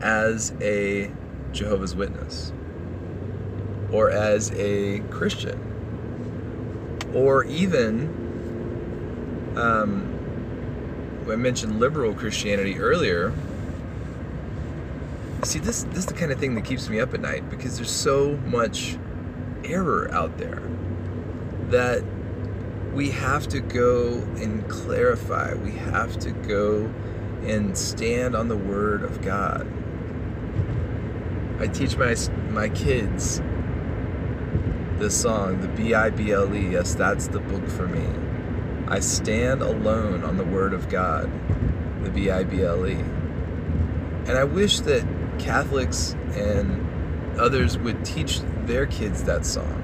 as 0.00 0.52
a 0.60 1.10
Jehovah's 1.52 1.94
Witness 1.94 2.52
or 3.92 4.10
as 4.10 4.50
a 4.52 5.00
Christian 5.10 5.60
or 7.14 7.44
even 7.44 8.25
um, 9.56 10.16
I 11.30 11.36
mentioned 11.36 11.80
liberal 11.80 12.14
Christianity 12.14 12.78
earlier. 12.78 13.32
See, 15.42 15.58
this 15.58 15.84
this 15.84 15.98
is 15.98 16.06
the 16.06 16.14
kind 16.14 16.32
of 16.32 16.38
thing 16.38 16.54
that 16.54 16.64
keeps 16.64 16.88
me 16.88 17.00
up 17.00 17.14
at 17.14 17.20
night 17.20 17.48
because 17.50 17.76
there's 17.76 17.90
so 17.90 18.36
much 18.46 18.96
error 19.64 20.10
out 20.12 20.38
there 20.38 20.62
that 21.70 22.02
we 22.94 23.10
have 23.10 23.46
to 23.48 23.60
go 23.60 24.14
and 24.36 24.66
clarify. 24.68 25.54
We 25.54 25.72
have 25.72 26.18
to 26.20 26.30
go 26.30 26.92
and 27.42 27.76
stand 27.76 28.34
on 28.34 28.48
the 28.48 28.56
word 28.56 29.02
of 29.02 29.20
God. 29.22 29.66
I 31.60 31.66
teach 31.68 31.96
my 31.96 32.14
my 32.50 32.68
kids 32.68 33.40
this 34.98 35.20
song, 35.20 35.60
the 35.60 35.68
B 35.68 35.94
I 35.94 36.10
B 36.10 36.32
L 36.32 36.54
E. 36.54 36.72
Yes, 36.72 36.94
that's 36.94 37.28
the 37.28 37.40
book 37.40 37.68
for 37.68 37.86
me. 37.86 38.25
I 38.88 39.00
stand 39.00 39.62
alone 39.62 40.22
on 40.22 40.36
the 40.36 40.44
word 40.44 40.72
of 40.72 40.88
God, 40.88 41.28
the 42.04 42.10
B 42.10 42.30
I 42.30 42.44
B 42.44 42.62
L 42.62 42.86
E. 42.86 42.92
And 42.94 44.30
I 44.30 44.44
wish 44.44 44.80
that 44.80 45.04
Catholics 45.38 46.14
and 46.34 47.38
others 47.38 47.76
would 47.78 48.04
teach 48.04 48.40
their 48.64 48.86
kids 48.86 49.24
that 49.24 49.44
song 49.44 49.82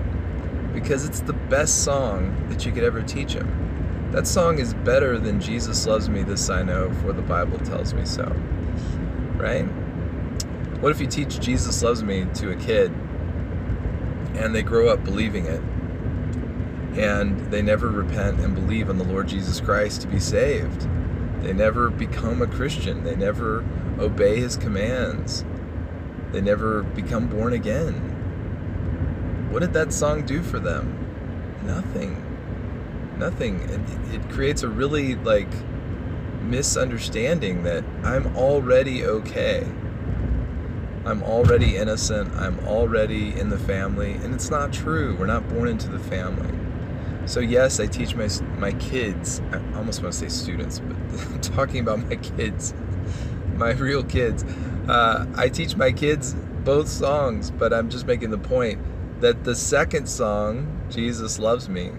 because 0.73 1.05
it's 1.05 1.21
the 1.21 1.33
best 1.33 1.85
song 1.85 2.49
that 2.49 2.65
you 2.65 2.71
could 2.71 2.85
ever 2.85 3.03
teach 3.03 3.35
them. 3.35 4.11
That 4.13 4.27
song 4.27 4.59
is 4.59 4.73
better 4.73 5.19
than 5.19 5.41
Jesus 5.41 5.87
loves 5.87 6.09
me, 6.09 6.23
this 6.23 6.49
I 6.49 6.63
know, 6.63 6.93
for 7.03 7.13
the 7.13 7.23
Bible 7.23 7.59
tells 7.59 7.95
me 7.95 8.05
so. 8.05 8.25
Right? 9.37 9.65
What 10.81 10.93
if 10.93 11.01
you 11.01 11.07
teach 11.07 11.41
Jesus 11.41 11.83
loves 11.83 12.03
me 12.03 12.27
to 12.35 12.51
a 12.51 12.57
kid 12.57 12.93
and 14.35 14.55
they 14.55 14.63
grow 14.63 14.89
up 14.89 15.05
believing 15.05 15.47
it 15.47 15.61
and 16.95 17.51
they 17.51 17.63
never 17.63 17.89
repent 17.89 18.41
and 18.41 18.55
believe 18.55 18.89
in 18.89 18.99
the 18.99 19.05
Lord 19.05 19.29
Jesus 19.29 19.61
Christ 19.61 20.03
to 20.03 20.09
be 20.09 20.21
saved? 20.21 20.89
They 21.43 21.53
never 21.53 21.91
become 21.91 22.41
a 22.41 22.47
Christian. 22.47 23.03
They 23.05 23.17
never 23.17 23.65
obey 23.99 24.39
his 24.39 24.57
commands. 24.57 25.45
They 26.31 26.41
never 26.41 26.83
become 26.83 27.29
born 27.29 27.53
again. 27.53 27.95
What 29.51 29.61
did 29.61 29.73
that 29.73 29.93
song 29.93 30.25
do 30.25 30.43
for 30.43 30.59
them? 30.59 30.99
Nothing. 31.65 32.25
Nothing. 33.19 33.61
It, 33.63 34.15
it 34.15 34.31
creates 34.31 34.63
a 34.63 34.69
really 34.69 35.17
like 35.17 35.53
misunderstanding 36.43 37.63
that 37.65 37.85
I'm 38.03 38.37
already 38.37 39.05
okay. 39.05 39.67
I'm 41.05 41.23
already 41.23 41.77
innocent. 41.77 42.33
I'm 42.35 42.61
already 42.61 43.39
in 43.39 43.51
the 43.51 43.59
family. 43.59 44.13
And 44.13 44.35
it's 44.35 44.51
not 44.51 44.73
true. 44.73 45.17
We're 45.17 45.27
not 45.27 45.49
born 45.49 45.69
into 45.69 45.89
the 45.89 45.99
family. 45.99 46.62
So, 47.27 47.41
yes, 47.41 47.81
I 47.81 47.87
teach 47.87 48.15
my, 48.15 48.29
my 48.59 48.73
kids, 48.73 49.41
I 49.53 49.77
almost 49.77 50.03
want 50.03 50.13
to 50.13 50.19
say 50.19 50.29
students, 50.29 50.81
but 50.81 51.43
talking 51.43 51.81
about 51.81 52.01
my 52.09 52.17
kids, 52.17 52.75
my 53.55 53.73
real 53.73 54.03
kids, 54.03 54.45
uh, 54.89 55.27
I 55.37 55.49
teach 55.49 55.77
my 55.77 55.93
kids 55.93 56.35
both 56.65 56.89
songs, 56.89 57.51
but 57.51 57.73
I'm 57.73 57.89
just 57.91 58.07
making 58.07 58.31
the 58.31 58.39
point 58.39 58.81
that 59.21 59.45
the 59.45 59.55
second 59.55 60.09
song, 60.09 60.67
Jesus 60.91 61.39
Loves 61.39 61.69
Me, 61.69 61.93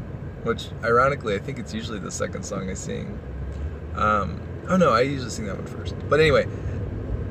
which 0.43 0.69
ironically, 0.83 1.35
I 1.35 1.39
think 1.39 1.57
it's 1.57 1.73
usually 1.73 1.99
the 1.99 2.11
second 2.11 2.43
song 2.43 2.69
I 2.69 2.73
sing. 2.73 3.17
Um, 3.95 4.41
oh 4.67 4.77
no, 4.77 4.91
I 4.91 5.01
usually 5.01 5.29
sing 5.29 5.45
that 5.45 5.57
one 5.57 5.67
first. 5.67 5.95
But 6.09 6.19
anyway, 6.19 6.47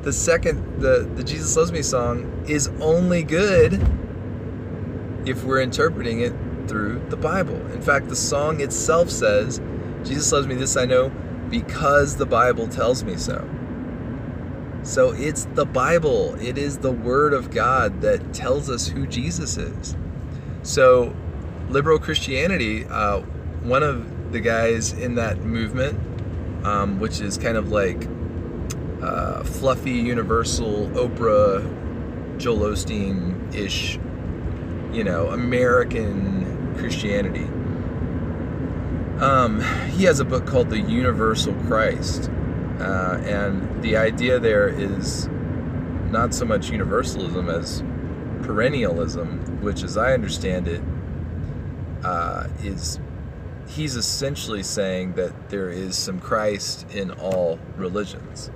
the 0.03 0.13
second 0.13 0.81
the 0.81 1.09
the 1.15 1.23
Jesus 1.23 1.57
loves 1.57 1.73
me 1.73 1.83
song 1.83 2.45
is 2.49 2.69
only 2.81 3.23
good 3.23 3.75
if 5.27 5.45
we're 5.45 5.61
interpreting 5.61 6.21
it 6.21 6.33
through 6.69 7.05
the 7.09 7.17
Bible. 7.17 7.57
In 7.73 7.83
fact, 7.83 8.09
the 8.09 8.17
song 8.17 8.61
itself 8.61 9.11
says, 9.11 9.61
Jesus 10.05 10.33
loves 10.33 10.47
me 10.47 10.55
this 10.55 10.77
I 10.77 10.85
know 10.85 11.11
because 11.51 12.17
the 12.17 12.27
Bible 12.27 12.67
tells 12.69 13.05
me 13.05 13.17
so. 13.17 13.49
So 14.83 15.13
it's 15.13 15.45
the 15.55 15.65
Bible. 15.65 16.35
It 16.41 16.59
is 16.59 16.79
the 16.79 16.91
word 16.91 17.35
of 17.35 17.51
God 17.51 18.01
that 18.01 18.35
tells 18.35 18.69
us 18.69 18.89
who 18.89 19.07
Jesus 19.07 19.57
is. 19.57 19.97
So 20.63 21.15
liberal 21.69 21.99
Christianity, 21.99 22.85
uh, 22.87 23.21
one 23.63 23.83
of 23.83 24.33
the 24.33 24.41
guys 24.41 24.93
in 24.93 25.15
that 25.17 25.39
movement, 25.39 25.99
um, 26.67 26.99
which 26.99 27.21
is 27.21 27.39
kind 27.39 27.57
of 27.57 27.71
like 27.71 28.09
uh, 29.03 29.45
fluffy, 29.45 29.93
universal, 29.93 30.89
Oprah, 30.91 32.39
Joel 32.39 32.73
Osteen 32.73 33.55
ish, 33.55 33.99
you 34.93 35.05
know, 35.05 35.29
American 35.29 36.52
Christianity. 36.79 37.45
Um, 39.23 39.61
he 39.91 40.05
has 40.05 40.21
a 40.21 40.25
book 40.25 40.47
called 40.47 40.71
The 40.71 40.81
Universal 40.81 41.55
Christ. 41.67 42.31
Uh, 42.81 43.21
and 43.25 43.83
the 43.83 43.97
idea 43.97 44.41
there 44.41 44.69
is 44.69 45.29
not 46.11 46.35
so 46.35 46.45
much 46.45 46.71
universalism 46.71 47.49
as 47.49 47.83
perennialism, 48.41 49.61
which, 49.61 49.83
as 49.83 49.97
I 49.97 50.13
understand 50.13 50.67
it, 50.67 50.83
uh, 52.03 52.49
is 52.63 52.99
he's 53.69 53.97
essentially 53.97 54.63
saying 54.63 55.15
that 55.15 55.51
there 55.51 55.71
is 55.71 55.97
some 55.97 56.21
Christ 56.21 56.91
in 56.91 57.13
all 57.13 57.59
religions. 57.77 58.51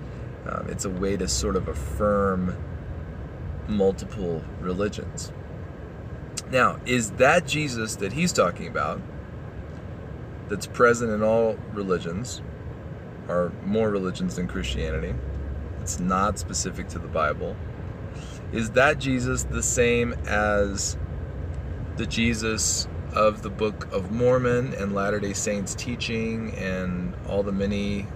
Um, 0.46 0.66
it's 0.68 0.84
a 0.84 0.90
way 0.90 1.16
to 1.16 1.28
sort 1.28 1.56
of 1.56 1.68
affirm 1.68 2.56
multiple 3.68 4.44
religions. 4.60 5.32
Now, 6.50 6.78
is 6.86 7.10
that 7.12 7.46
Jesus 7.46 7.96
that 7.96 8.12
he's 8.12 8.32
talking 8.32 8.68
about, 8.68 9.00
that's 10.48 10.66
present 10.66 11.10
in 11.10 11.22
all 11.22 11.56
religions, 11.72 12.40
or 13.28 13.52
more 13.64 13.90
religions 13.90 14.36
than 14.36 14.46
Christianity? 14.46 15.14
It's 15.80 15.98
not 15.98 16.38
specific 16.38 16.88
to 16.88 16.98
the 16.98 17.08
Bible. 17.08 17.56
Is 18.52 18.70
that 18.70 18.98
Jesus 18.98 19.42
the 19.44 19.62
same 19.62 20.12
as 20.26 20.96
the 21.96 22.06
Jesus 22.06 22.86
of 23.12 23.42
the 23.42 23.50
Book 23.50 23.92
of 23.92 24.12
Mormon 24.12 24.72
and 24.74 24.94
Latter 24.94 25.18
day 25.18 25.32
Saints 25.32 25.74
teaching 25.74 26.52
and 26.54 27.14
all 27.26 27.42
the 27.42 27.52
many? 27.52 28.06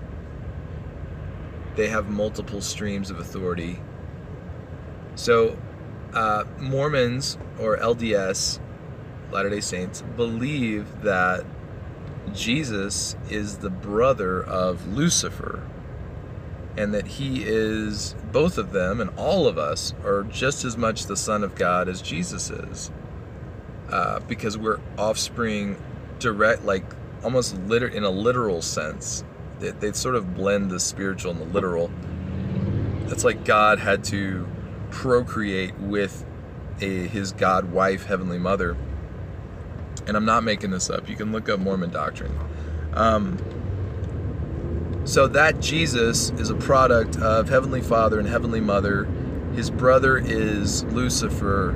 They 1.74 1.88
have 1.88 2.08
multiple 2.08 2.60
streams 2.60 3.10
of 3.10 3.18
authority. 3.18 3.80
So, 5.16 5.56
uh, 6.14 6.44
Mormons 6.58 7.38
or 7.58 7.76
LDS, 7.76 8.60
Latter 9.30 9.50
day 9.50 9.60
Saints, 9.60 10.02
believe 10.16 11.02
that 11.02 11.44
Jesus 12.32 13.16
is 13.28 13.58
the 13.58 13.70
brother 13.70 14.42
of 14.42 14.86
Lucifer 14.88 15.66
and 16.76 16.94
that 16.94 17.06
he 17.06 17.42
is 17.44 18.14
both 18.32 18.56
of 18.56 18.72
them 18.72 19.00
and 19.00 19.10
all 19.16 19.46
of 19.46 19.58
us 19.58 19.92
are 20.04 20.22
just 20.24 20.64
as 20.64 20.76
much 20.76 21.06
the 21.06 21.16
son 21.16 21.42
of 21.42 21.56
god 21.56 21.88
as 21.88 22.00
jesus 22.00 22.48
is 22.48 22.92
uh, 23.90 24.20
because 24.20 24.56
we're 24.56 24.78
offspring 24.96 25.76
direct 26.20 26.64
like 26.64 26.84
almost 27.24 27.56
liter- 27.66 27.88
in 27.88 28.04
a 28.04 28.10
literal 28.10 28.62
sense. 28.62 29.24
They, 29.58 29.70
they 29.70 29.92
sort 29.92 30.14
of 30.14 30.34
blend 30.34 30.70
the 30.70 30.80
spiritual 30.80 31.32
and 31.32 31.40
the 31.40 31.44
literal. 31.46 31.90
It's 33.08 33.24
like 33.24 33.44
god 33.44 33.78
had 33.78 34.04
to 34.04 34.46
procreate 34.90 35.78
with 35.78 36.24
a, 36.80 37.06
his 37.08 37.32
god 37.32 37.72
wife 37.72 38.06
heavenly 38.06 38.38
mother 38.38 38.76
and 40.06 40.16
i'm 40.16 40.24
not 40.24 40.42
making 40.42 40.70
this 40.70 40.90
up 40.90 41.08
you 41.08 41.16
can 41.16 41.32
look 41.32 41.48
up 41.48 41.60
mormon 41.60 41.90
doctrine 41.90 42.36
um, 42.92 43.38
so 45.04 45.26
that 45.28 45.60
Jesus 45.60 46.30
is 46.30 46.50
a 46.50 46.54
product 46.54 47.16
of 47.16 47.48
Heavenly 47.48 47.80
Father 47.80 48.18
and 48.18 48.28
Heavenly 48.28 48.60
Mother. 48.60 49.06
His 49.54 49.70
brother 49.70 50.18
is 50.18 50.84
Lucifer, 50.84 51.70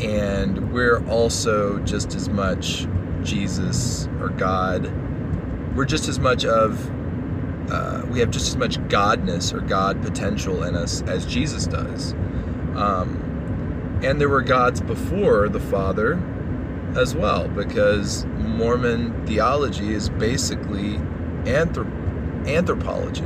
and 0.00 0.72
we're 0.72 1.06
also 1.08 1.78
just 1.80 2.14
as 2.14 2.28
much 2.28 2.86
Jesus 3.22 4.08
or 4.20 4.30
God. 4.30 4.92
We're 5.76 5.84
just 5.84 6.08
as 6.08 6.18
much 6.18 6.44
of, 6.44 6.90
uh, 7.70 8.06
we 8.10 8.20
have 8.20 8.30
just 8.30 8.48
as 8.48 8.56
much 8.56 8.78
godness 8.88 9.52
or 9.52 9.60
God 9.60 10.02
potential 10.02 10.64
in 10.64 10.74
us 10.74 11.02
as 11.02 11.26
Jesus 11.26 11.66
does. 11.66 12.14
Um, 12.76 14.00
and 14.02 14.20
there 14.20 14.28
were 14.28 14.42
gods 14.42 14.80
before 14.80 15.48
the 15.48 15.60
Father 15.60 16.20
as 16.96 17.14
well, 17.14 17.48
because 17.48 18.24
Mormon 18.38 19.26
theology 19.26 19.92
is 19.92 20.08
basically 20.10 20.98
anthrop- 21.44 22.46
anthropology, 22.46 23.24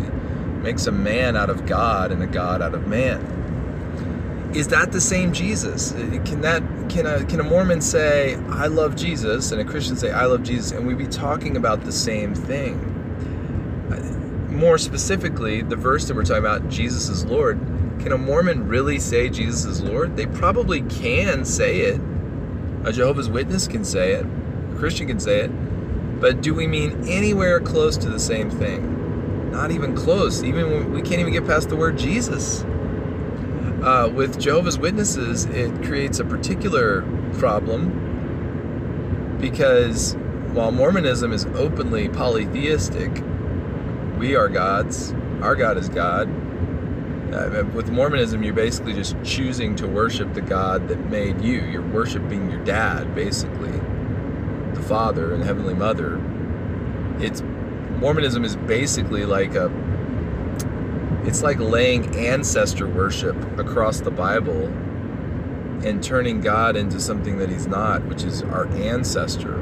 makes 0.62 0.87
a 0.87 0.93
man 0.93 1.37
out 1.37 1.50
of 1.50 1.67
God 1.67 2.12
and 2.12 2.23
a 2.23 2.26
God 2.26 2.62
out 2.62 2.75
of 2.75 2.87
man. 2.87 3.37
Is 4.55 4.69
that 4.69 4.93
the 4.93 5.00
same 5.00 5.33
Jesus? 5.33 5.93
Can 5.93 6.40
that 6.40 6.62
can 6.88 7.07
a 7.07 7.25
can 7.25 7.38
a 7.40 7.43
Mormon 7.45 7.83
say 7.83 8.37
I 8.49 8.67
love 8.67 8.97
Jesus 8.97 9.52
and 9.52 9.61
a 9.61 9.64
Christian 9.64 9.95
say 9.97 10.11
I 10.11 10.25
love 10.25 10.43
Jesus 10.43 10.73
and 10.73 10.87
we 10.87 10.95
be 10.95 11.07
talking 11.07 11.57
about 11.57 11.85
the 11.85 11.93
same 11.93 12.34
thing? 12.34 12.95
More 14.49 14.78
specifically, 14.78 15.61
the 15.61 15.76
verse 15.76 16.08
that 16.08 16.17
we're 16.17 16.25
talking 16.25 16.39
about, 16.39 16.69
Jesus 16.71 17.11
is 17.11 17.26
Lord. 17.26 17.61
Can 18.00 18.13
a 18.13 18.19
Mormon 18.19 18.69
really 18.69 18.99
say 18.99 19.28
Jesus 19.28 19.65
is 19.65 19.82
Lord? 19.82 20.17
They 20.17 20.26
probably 20.26 20.82
can 20.82 21.45
say 21.45 21.80
it. 21.80 22.00
A 22.84 22.93
Jehovah's 22.93 23.28
Witness 23.28 23.67
can 23.67 23.84
say 23.84 24.13
it. 24.13 24.25
A 24.25 24.76
Christian 24.78 25.08
can 25.08 25.19
say 25.19 25.41
it. 25.41 26.21
But 26.21 26.41
do 26.41 26.54
we 26.54 26.67
mean 26.67 27.08
anywhere 27.08 27.61
close 27.61 27.97
to 27.99 28.08
the 28.08 28.21
same 28.21 28.50
thing? 28.50 29.50
Not 29.50 29.71
even 29.71 29.95
close. 29.97 30.43
Even 30.45 30.93
we 30.93 31.02
can't 31.02 31.21
even 31.21 31.32
get 31.32 31.47
past 31.47 31.69
the 31.69 31.76
word 31.76 31.99
Jesus. 31.99 32.63
Uh, 33.82 34.11
with 34.13 34.41
Jehovah's 34.41 34.78
Witnesses, 34.78 35.47
it 35.47 35.82
creates 35.84 36.19
a 36.19 36.25
particular 36.25 37.02
problem 37.34 38.06
because 39.41 40.15
while 40.52 40.73
Mormonism 40.73 41.32
is 41.32 41.47
openly 41.54 42.08
polytheistic, 42.08 43.23
we 44.19 44.34
are 44.34 44.49
gods. 44.49 45.13
Our 45.43 45.54
God 45.54 45.78
is 45.78 45.89
God. 45.89 46.28
Uh, 47.32 47.62
with 47.75 47.91
Mormonism, 47.91 48.43
you're 48.43 48.54
basically 48.54 48.95
just 48.95 49.14
choosing 49.23 49.76
to 49.76 49.86
worship 49.86 50.32
the 50.32 50.41
God 50.41 50.88
that 50.88 50.99
made 51.10 51.43
you. 51.43 51.60
You're 51.60 51.86
worshiping 51.86 52.50
your 52.50 52.64
dad, 52.64 53.14
basically, 53.14 53.78
the 54.73 54.82
Father 54.88 55.34
and 55.34 55.45
Heavenly 55.45 55.75
Mother. 55.75 56.19
It's 57.21 57.43
Mormonism 58.00 58.45
is 58.45 58.56
basically 58.56 59.26
like 59.26 59.54
a 59.56 59.71
it's 61.25 61.43
like 61.43 61.58
laying 61.58 62.17
ancestor 62.17 62.86
worship 62.86 63.36
across 63.58 64.00
the 64.00 64.10
Bible 64.10 64.67
and 65.84 66.02
turning 66.02 66.41
God 66.41 66.76
into 66.76 66.99
something 66.99 67.36
that 67.38 67.50
he's 67.50 67.67
not, 67.67 68.04
which 68.06 68.23
is 68.23 68.43
our 68.43 68.67
ancestor. 68.69 69.58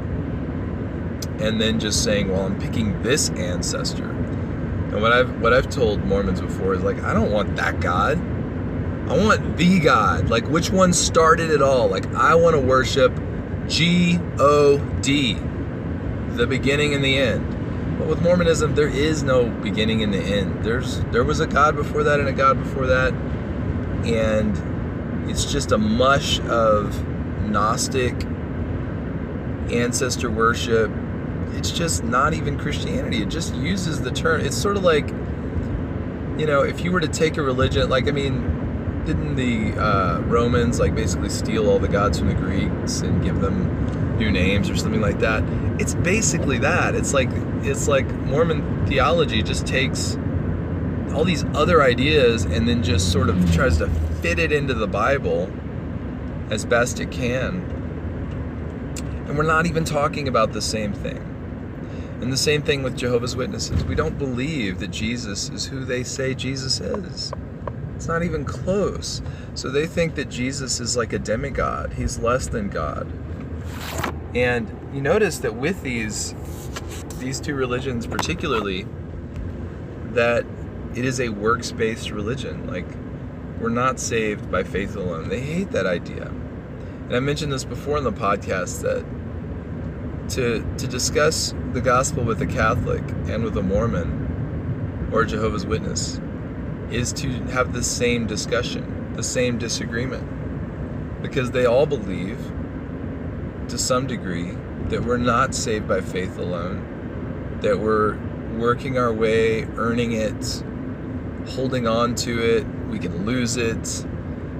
And 1.39 1.59
then 1.59 1.79
just 1.79 2.03
saying, 2.03 2.29
"Well, 2.31 2.45
I'm 2.45 2.57
picking 2.57 3.01
this 3.03 3.29
ancestor." 3.31 4.09
And 4.97 5.03
what 5.03 5.13
I've 5.13 5.41
what 5.41 5.53
I've 5.53 5.69
told 5.69 6.03
Mormons 6.05 6.41
before 6.41 6.73
is 6.73 6.81
like, 6.81 7.03
I 7.03 7.13
don't 7.13 7.31
want 7.31 7.55
that 7.57 7.79
God. 7.79 8.17
I 9.07 9.15
want 9.15 9.55
the 9.55 9.79
God. 9.79 10.27
Like 10.31 10.47
which 10.47 10.71
one 10.71 10.91
started 10.91 11.51
it 11.51 11.61
all? 11.61 11.87
Like 11.87 12.07
I 12.15 12.33
want 12.33 12.55
to 12.55 12.59
worship 12.59 13.13
G 13.67 14.17
O 14.39 14.79
D, 15.03 15.35
the 16.29 16.47
beginning 16.47 16.95
and 16.95 17.03
the 17.03 17.15
end. 17.15 17.45
But 17.99 18.07
with 18.07 18.23
Mormonism, 18.23 18.73
there 18.73 18.87
is 18.87 19.21
no 19.21 19.45
beginning 19.47 20.01
and 20.01 20.11
the 20.11 20.17
end. 20.17 20.65
There's 20.65 21.01
there 21.11 21.23
was 21.23 21.41
a 21.41 21.47
God 21.47 21.75
before 21.75 22.01
that 22.01 22.19
and 22.19 22.27
a 22.27 22.33
God 22.33 22.57
before 22.57 22.87
that, 22.87 23.13
and 24.03 25.29
it's 25.29 25.45
just 25.45 25.71
a 25.71 25.77
mush 25.77 26.39
of 26.39 27.07
Gnostic 27.47 28.15
ancestor 29.71 30.31
worship. 30.31 30.89
It's 31.57 31.71
just 31.71 32.03
not 32.03 32.33
even 32.33 32.57
Christianity. 32.57 33.23
It 33.23 33.29
just 33.29 33.55
uses 33.55 33.99
the 33.99 34.11
term. 34.11 34.41
It's 34.41 34.55
sort 34.55 34.77
of 34.77 34.83
like, 34.83 35.07
you 36.39 36.45
know, 36.45 36.61
if 36.61 36.81
you 36.81 36.91
were 36.91 36.99
to 36.99 37.07
take 37.07 37.37
a 37.37 37.41
religion, 37.41 37.89
like 37.89 38.07
I 38.07 38.11
mean, 38.11 39.03
didn't 39.05 39.35
the 39.35 39.73
uh, 39.81 40.19
Romans 40.21 40.79
like 40.79 40.93
basically 40.93 41.29
steal 41.29 41.69
all 41.69 41.79
the 41.79 41.87
gods 41.87 42.19
from 42.19 42.27
the 42.27 42.35
Greeks 42.35 43.01
and 43.01 43.23
give 43.23 43.41
them 43.41 44.17
new 44.19 44.29
names 44.29 44.69
or 44.69 44.75
something 44.77 45.01
like 45.01 45.19
that? 45.19 45.43
It's 45.79 45.95
basically 45.95 46.59
that. 46.59 46.93
It's 46.93 47.13
like 47.13 47.29
it's 47.63 47.87
like 47.87 48.05
Mormon 48.25 48.85
theology 48.85 49.41
just 49.41 49.65
takes 49.65 50.15
all 51.15 51.23
these 51.23 51.43
other 51.55 51.81
ideas 51.81 52.43
and 52.43 52.67
then 52.67 52.83
just 52.83 53.11
sort 53.11 53.29
of 53.29 53.53
tries 53.53 53.77
to 53.77 53.89
fit 54.21 54.37
it 54.37 54.51
into 54.51 54.75
the 54.75 54.87
Bible 54.87 55.51
as 56.51 56.65
best 56.65 56.99
it 56.99 57.09
can. 57.11 57.63
And 59.27 59.37
we're 59.37 59.43
not 59.43 59.65
even 59.65 59.83
talking 59.83 60.27
about 60.27 60.53
the 60.53 60.61
same 60.61 60.93
thing. 60.93 61.26
And 62.21 62.33
the 62.33 62.37
same 62.37 62.63
thing 62.63 62.81
with 62.81 62.97
Jehovah's 62.97 63.35
Witnesses. 63.35 63.85
We 63.85 63.95
don't 63.95 64.17
believe 64.17 64.79
that 64.79 64.89
Jesus 64.89 65.49
is 65.49 65.67
who 65.67 65.85
they 65.85 66.03
say 66.03 66.33
Jesus 66.33 66.79
is. 66.79 67.31
It's 67.95 68.07
not 68.07 68.23
even 68.23 68.43
close. 68.45 69.21
So 69.53 69.69
they 69.69 69.87
think 69.87 70.15
that 70.15 70.29
Jesus 70.29 70.79
is 70.79 70.97
like 70.97 71.13
a 71.13 71.19
demigod, 71.19 71.93
he's 71.93 72.19
less 72.19 72.47
than 72.47 72.69
God. 72.69 73.11
And 74.35 74.69
you 74.93 75.01
notice 75.01 75.39
that 75.39 75.55
with 75.55 75.81
these 75.81 76.35
these 77.19 77.39
two 77.39 77.55
religions 77.55 78.05
particularly 78.05 78.85
that 80.11 80.45
it 80.95 81.05
is 81.05 81.19
a 81.19 81.29
works-based 81.29 82.11
religion. 82.11 82.67
Like 82.67 82.85
we're 83.59 83.69
not 83.69 83.99
saved 83.99 84.51
by 84.51 84.63
faith 84.63 84.95
alone. 84.95 85.29
They 85.29 85.41
hate 85.41 85.71
that 85.71 85.85
idea. 85.85 86.27
And 86.27 87.15
I 87.15 87.19
mentioned 87.19 87.51
this 87.51 87.63
before 87.63 87.97
in 87.97 88.03
the 88.03 88.11
podcast 88.11 88.81
that 88.81 89.05
to 90.29 90.61
to 90.77 90.87
discuss 90.87 91.53
the 91.73 91.81
gospel 91.81 92.23
with 92.23 92.41
a 92.41 92.45
Catholic 92.45 93.03
and 93.27 93.43
with 93.43 93.57
a 93.57 93.61
Mormon 93.61 95.09
or 95.11 95.21
a 95.21 95.27
Jehovah's 95.27 95.65
Witness 95.65 96.19
is 96.91 97.11
to 97.13 97.29
have 97.45 97.73
the 97.73 97.83
same 97.83 98.27
discussion, 98.27 99.13
the 99.15 99.23
same 99.23 99.57
disagreement. 99.57 101.21
Because 101.21 101.51
they 101.51 101.65
all 101.65 101.85
believe 101.85 102.39
to 103.69 103.77
some 103.77 104.07
degree 104.07 104.51
that 104.89 105.03
we're 105.03 105.17
not 105.17 105.53
saved 105.53 105.87
by 105.87 106.01
faith 106.01 106.37
alone, 106.37 107.59
that 107.61 107.79
we're 107.79 108.17
working 108.57 108.97
our 108.97 109.11
way, 109.11 109.63
earning 109.75 110.13
it, 110.13 110.63
holding 111.49 111.87
on 111.87 112.15
to 112.15 112.57
it, 112.57 112.65
we 112.89 112.99
can 112.99 113.25
lose 113.25 113.57
it. 113.57 114.05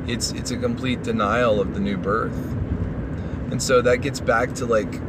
It's 0.08 0.32
it's 0.32 0.52
a 0.52 0.58
complete 0.58 1.04
denial 1.04 1.60
of 1.62 1.74
the 1.74 1.80
new 1.80 1.98
birth. 1.98 2.38
And 3.52 3.62
so 3.62 3.82
that 3.82 3.98
gets 3.98 4.20
back 4.20 4.54
to 4.56 4.66
like 4.66 5.00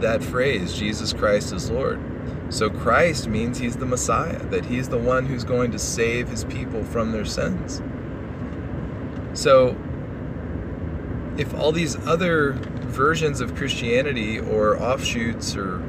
that 0.00 0.22
phrase, 0.22 0.74
Jesus 0.74 1.12
Christ 1.12 1.52
is 1.52 1.70
Lord. 1.70 2.00
So 2.48 2.70
Christ 2.70 3.28
means 3.28 3.58
he's 3.58 3.76
the 3.76 3.86
Messiah, 3.86 4.38
that 4.46 4.64
he's 4.64 4.88
the 4.88 4.98
one 4.98 5.26
who's 5.26 5.44
going 5.44 5.72
to 5.72 5.78
save 5.78 6.28
his 6.28 6.44
people 6.44 6.84
from 6.84 7.12
their 7.12 7.24
sins. 7.24 7.82
So, 9.32 9.76
if 11.36 11.52
all 11.54 11.72
these 11.72 11.96
other 12.06 12.52
versions 12.52 13.40
of 13.40 13.54
Christianity 13.54 14.38
or 14.38 14.80
offshoots 14.80 15.56
or, 15.56 15.82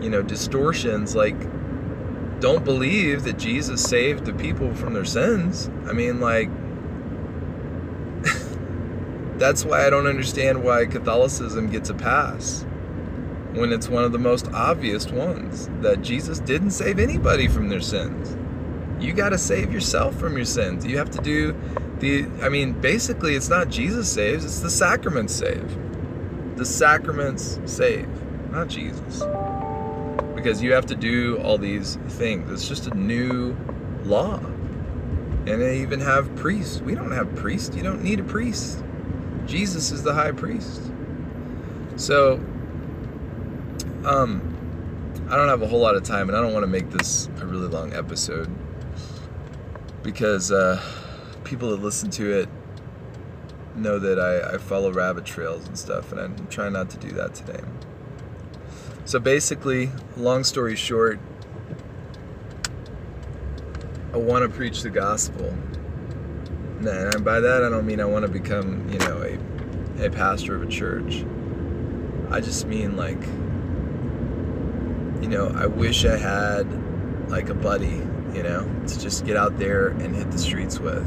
you 0.00 0.10
know, 0.10 0.22
distortions, 0.22 1.16
like, 1.16 1.36
don't 2.40 2.64
believe 2.64 3.24
that 3.24 3.38
Jesus 3.38 3.82
saved 3.82 4.26
the 4.26 4.34
people 4.34 4.74
from 4.74 4.92
their 4.92 5.04
sins, 5.04 5.70
I 5.86 5.92
mean, 5.92 6.20
like, 6.20 6.50
that's 9.38 9.64
why 9.64 9.86
I 9.86 9.90
don't 9.90 10.06
understand 10.06 10.62
why 10.62 10.84
Catholicism 10.86 11.70
gets 11.70 11.90
a 11.90 11.94
pass 11.94 12.64
when 13.54 13.72
it's 13.72 13.88
one 13.88 14.04
of 14.04 14.12
the 14.12 14.18
most 14.18 14.48
obvious 14.48 15.06
ones 15.06 15.68
that 15.80 16.02
Jesus 16.02 16.40
didn't 16.40 16.70
save 16.70 16.98
anybody 16.98 17.46
from 17.46 17.68
their 17.68 17.80
sins. 17.80 18.36
You 19.02 19.12
got 19.12 19.30
to 19.30 19.38
save 19.38 19.72
yourself 19.72 20.18
from 20.18 20.36
your 20.36 20.44
sins. 20.44 20.84
You 20.84 20.98
have 20.98 21.10
to 21.10 21.18
do 21.22 21.56
the 22.00 22.26
I 22.42 22.48
mean 22.48 22.72
basically 22.80 23.36
it's 23.36 23.48
not 23.48 23.68
Jesus 23.68 24.10
saves, 24.10 24.44
it's 24.44 24.60
the 24.60 24.70
sacraments 24.70 25.34
save. 25.34 25.78
The 26.56 26.64
sacraments 26.64 27.60
save, 27.64 28.08
not 28.50 28.68
Jesus. 28.68 29.22
Because 30.34 30.62
you 30.62 30.72
have 30.72 30.86
to 30.86 30.94
do 30.94 31.38
all 31.38 31.58
these 31.58 31.96
things. 32.08 32.50
It's 32.50 32.68
just 32.68 32.88
a 32.88 32.94
new 32.94 33.56
law. 34.04 34.38
And 35.46 35.60
they 35.60 35.80
even 35.80 36.00
have 36.00 36.34
priests. 36.36 36.80
We 36.80 36.94
don't 36.94 37.12
have 37.12 37.34
priests. 37.34 37.76
You 37.76 37.82
don't 37.82 38.02
need 38.02 38.20
a 38.20 38.24
priest. 38.24 38.82
Jesus 39.46 39.90
is 39.90 40.02
the 40.02 40.14
high 40.14 40.32
priest. 40.32 40.82
So 41.96 42.40
um, 44.04 45.26
I 45.28 45.36
don't 45.36 45.48
have 45.48 45.62
a 45.62 45.66
whole 45.66 45.80
lot 45.80 45.94
of 45.94 46.02
time, 46.02 46.28
and 46.28 46.36
I 46.36 46.40
don't 46.40 46.52
want 46.52 46.64
to 46.64 46.68
make 46.68 46.90
this 46.90 47.28
a 47.40 47.46
really 47.46 47.68
long 47.68 47.94
episode 47.94 48.50
because 50.02 50.52
uh, 50.52 50.80
people 51.44 51.70
that 51.70 51.82
listen 51.82 52.10
to 52.10 52.40
it 52.40 52.48
know 53.74 53.98
that 53.98 54.20
I, 54.20 54.54
I 54.54 54.58
follow 54.58 54.92
rabbit 54.92 55.24
trails 55.24 55.66
and 55.66 55.78
stuff, 55.78 56.12
and 56.12 56.20
I'm 56.20 56.46
trying 56.48 56.74
not 56.74 56.90
to 56.90 56.98
do 56.98 57.08
that 57.12 57.34
today. 57.34 57.60
So 59.06 59.18
basically, 59.18 59.90
long 60.16 60.44
story 60.44 60.76
short, 60.76 61.18
I 64.12 64.16
want 64.18 64.48
to 64.48 64.54
preach 64.54 64.82
the 64.82 64.90
gospel. 64.90 65.56
And 66.86 67.24
by 67.24 67.40
that, 67.40 67.64
I 67.64 67.70
don't 67.70 67.86
mean 67.86 68.00
I 68.00 68.04
want 68.04 68.26
to 68.26 68.30
become, 68.30 68.88
you 68.90 68.98
know, 68.98 69.22
a, 69.22 70.06
a 70.06 70.10
pastor 70.10 70.54
of 70.54 70.62
a 70.62 70.66
church. 70.66 71.24
I 72.30 72.40
just 72.40 72.66
mean 72.66 72.96
like 72.96 73.22
you 75.24 75.30
know, 75.30 75.48
I 75.56 75.64
wish 75.64 76.04
I 76.04 76.18
had 76.18 76.66
like 77.30 77.48
a 77.48 77.54
buddy, 77.54 78.02
you 78.34 78.42
know, 78.42 78.70
to 78.86 79.00
just 79.00 79.24
get 79.24 79.38
out 79.38 79.58
there 79.58 79.88
and 79.88 80.14
hit 80.14 80.30
the 80.30 80.36
streets 80.36 80.78
with. 80.78 81.06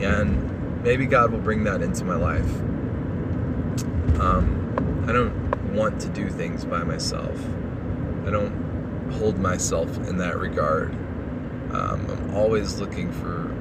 And 0.00 0.82
maybe 0.82 1.04
God 1.04 1.30
will 1.30 1.40
bring 1.40 1.64
that 1.64 1.82
into 1.82 2.02
my 2.06 2.14
life. 2.14 2.50
Um, 4.18 5.04
I 5.06 5.12
don't 5.12 5.74
want 5.74 6.00
to 6.00 6.08
do 6.08 6.30
things 6.30 6.64
by 6.64 6.82
myself. 6.82 7.38
I 8.26 8.30
don't 8.30 9.10
hold 9.18 9.38
myself 9.38 9.94
in 10.08 10.16
that 10.16 10.38
regard. 10.38 10.94
Um, 11.74 12.06
I'm 12.08 12.34
always 12.34 12.80
looking 12.80 13.12
for 13.12 13.54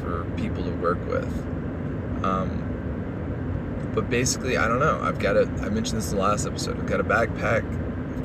for 0.00 0.24
people 0.36 0.64
to 0.64 0.72
work 0.72 0.98
with. 1.06 2.24
Um, 2.24 3.92
but 3.94 4.10
basically, 4.10 4.56
I 4.56 4.66
don't 4.66 4.80
know. 4.80 4.98
I've 5.00 5.20
got 5.20 5.36
a. 5.36 5.42
I 5.42 5.68
mentioned 5.68 5.98
this 5.98 6.10
in 6.10 6.16
the 6.16 6.24
last 6.24 6.48
episode. 6.48 6.80
I've 6.80 6.86
got 6.86 6.98
a 6.98 7.04
backpack 7.04 7.62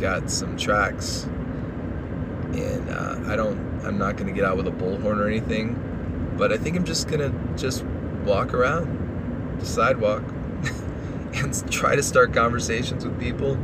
got 0.04 0.30
some 0.30 0.58
tracks, 0.58 1.24
and 1.24 2.90
uh, 2.90 3.22
I 3.26 3.38
don't. 3.38 3.58
I'm 3.86 3.98
not 3.98 4.18
gonna 4.18 4.34
get 4.34 4.44
out 4.44 4.58
with 4.58 4.68
a 4.68 4.72
bullhorn 4.72 5.18
or 5.18 5.30
anything, 5.30 6.36
but 6.38 6.52
I 6.52 6.58
think 6.58 6.76
I'm 6.76 6.84
just 6.84 7.08
gonna 7.08 7.34
just 7.56 7.86
walk 8.26 8.54
around 8.54 9.62
the 9.62 9.66
sidewalk 9.66 10.24
and 11.36 11.72
try 11.72 11.96
to 11.96 12.04
start 12.04 12.34
conversations 12.34 13.06
with 13.06 13.18
people. 13.18 13.58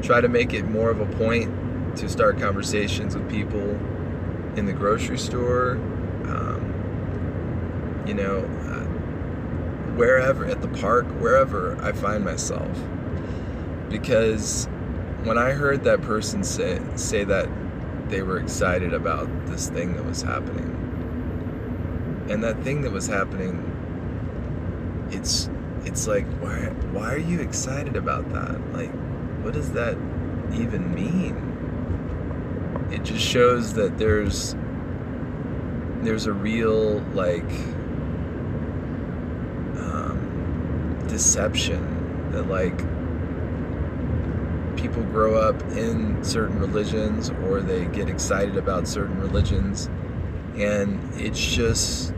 Try 0.00 0.20
to 0.20 0.28
make 0.28 0.54
it 0.54 0.62
more 0.62 0.90
of 0.90 1.00
a 1.00 1.06
point 1.16 1.96
to 1.96 2.08
start 2.08 2.38
conversations 2.38 3.16
with 3.16 3.28
people 3.28 3.70
in 4.56 4.66
the 4.66 4.72
grocery 4.72 5.18
store. 5.18 5.72
Um, 5.72 8.04
you 8.06 8.14
know, 8.14 8.38
uh, 8.38 8.84
wherever 9.96 10.46
at 10.46 10.62
the 10.62 10.68
park, 10.68 11.04
wherever 11.20 11.76
I 11.82 11.90
find 11.90 12.24
myself, 12.24 12.70
because 13.88 14.68
when 15.24 15.36
I 15.36 15.50
heard 15.52 15.84
that 15.84 16.00
person 16.02 16.42
say 16.42 16.80
say 16.96 17.24
that 17.24 17.48
they 18.08 18.22
were 18.22 18.38
excited 18.38 18.92
about 18.92 19.28
this 19.46 19.68
thing 19.68 19.94
that 19.94 20.04
was 20.04 20.22
happening, 20.22 20.68
and 22.30 22.42
that 22.42 22.62
thing 22.62 22.82
that 22.82 22.92
was 22.92 23.06
happening, 23.06 23.66
it's 25.10 25.50
it's 25.84 26.06
like 26.06 26.26
why 26.40 26.68
why 26.92 27.12
are 27.12 27.18
you 27.18 27.40
excited 27.40 27.96
about 27.96 28.32
that? 28.32 28.72
Like, 28.72 28.90
what 29.42 29.52
does 29.54 29.72
that 29.72 29.96
even 30.54 30.94
mean? 30.94 31.46
It 32.90 33.02
just 33.04 33.24
shows 33.24 33.74
that 33.74 33.98
there's 33.98 34.56
there's 36.02 36.26
a 36.26 36.32
real 36.32 37.00
like 37.12 37.50
um, 39.76 41.04
deception 41.08 42.30
that 42.32 42.48
like 42.48 42.80
people 44.80 45.02
grow 45.04 45.36
up 45.36 45.60
in 45.72 46.22
certain 46.24 46.58
religions 46.58 47.30
or 47.44 47.60
they 47.60 47.84
get 47.86 48.08
excited 48.08 48.56
about 48.56 48.88
certain 48.88 49.20
religions. 49.20 49.90
And 50.56 50.98
it's 51.14 51.40
just 51.40 52.12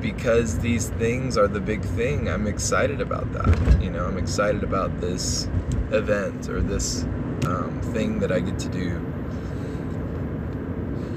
because 0.00 0.58
these 0.58 0.90
things 0.90 1.36
are 1.36 1.48
the 1.48 1.60
big 1.60 1.82
thing, 1.82 2.28
I'm 2.28 2.46
excited 2.46 3.00
about 3.00 3.32
that. 3.32 3.82
You 3.82 3.90
know, 3.90 4.06
I'm 4.06 4.18
excited 4.18 4.62
about 4.62 5.00
this 5.00 5.48
event 5.90 6.48
or 6.48 6.60
this 6.60 7.04
um, 7.46 7.80
thing 7.92 8.18
that 8.20 8.30
I 8.30 8.40
get 8.40 8.58
to 8.60 8.68
do. 8.68 9.02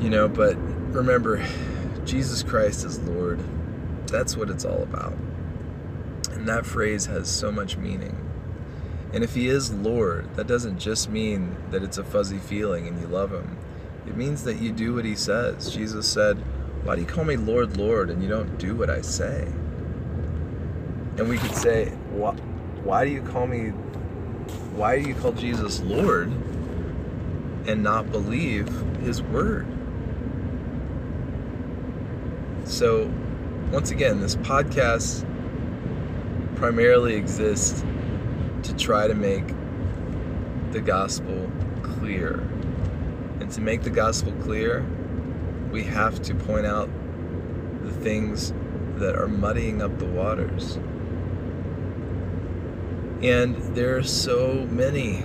You 0.01 0.09
know, 0.09 0.29
but 0.29 0.55
remember, 0.93 1.45
Jesus 2.05 2.41
Christ 2.43 2.85
is 2.85 2.99
Lord. 2.99 3.39
That's 4.07 4.37
what 4.37 4.49
it's 4.49 4.65
all 4.65 4.81
about. 4.83 5.13
And 6.31 6.47
that 6.47 6.65
phrase 6.65 7.05
has 7.07 7.29
so 7.29 7.51
much 7.51 7.77
meaning. 7.77 8.28
And 9.13 9.23
if 9.23 9.33
He 9.33 9.47
is 9.47 9.73
Lord, 9.73 10.35
that 10.35 10.47
doesn't 10.47 10.79
just 10.79 11.09
mean 11.09 11.55
that 11.71 11.83
it's 11.83 11.97
a 11.97 12.03
fuzzy 12.03 12.37
feeling 12.37 12.87
and 12.87 12.99
you 13.01 13.07
love 13.07 13.31
Him. 13.31 13.57
It 14.07 14.15
means 14.15 14.43
that 14.43 14.57
you 14.61 14.71
do 14.71 14.95
what 14.95 15.05
He 15.05 15.15
says. 15.15 15.73
Jesus 15.73 16.07
said, 16.07 16.37
Why 16.83 16.95
do 16.95 17.01
you 17.01 17.07
call 17.07 17.23
me 17.23 17.35
Lord, 17.35 17.77
Lord, 17.77 18.09
and 18.09 18.21
you 18.21 18.29
don't 18.29 18.57
do 18.57 18.75
what 18.75 18.89
I 18.89 19.01
say? 19.01 19.47
And 21.17 21.27
we 21.27 21.37
could 21.37 21.55
say, 21.55 21.89
Why, 22.11 22.33
why 22.83 23.05
do 23.05 23.11
you 23.11 23.21
call 23.21 23.47
me, 23.47 23.69
why 24.75 25.01
do 25.01 25.07
you 25.07 25.15
call 25.15 25.31
Jesus 25.31 25.81
Lord 25.81 26.31
and 27.67 27.83
not 27.83 28.11
believe 28.11 28.67
His 29.01 29.21
word? 29.21 29.67
So, 32.65 33.11
once 33.71 33.89
again, 33.89 34.21
this 34.21 34.35
podcast 34.35 35.25
primarily 36.55 37.15
exists 37.15 37.83
to 38.69 38.75
try 38.75 39.08
to 39.08 39.15
make 39.15 39.47
the 40.71 40.79
gospel 40.79 41.49
clear. 41.82 42.39
And 43.39 43.49
to 43.51 43.62
make 43.62 43.82
the 43.82 43.89
gospel 43.89 44.32
clear, 44.43 44.86
we 45.71 45.84
have 45.84 46.21
to 46.23 46.36
point 46.36 46.67
out 46.67 46.89
the 47.82 47.91
things 47.91 48.53
that 48.97 49.15
are 49.15 49.27
muddying 49.27 49.82
up 49.82 49.97
the 49.97 50.05
waters. 50.05 50.75
And 53.23 53.55
there 53.75 53.97
are 53.97 54.03
so 54.03 54.67
many 54.69 55.23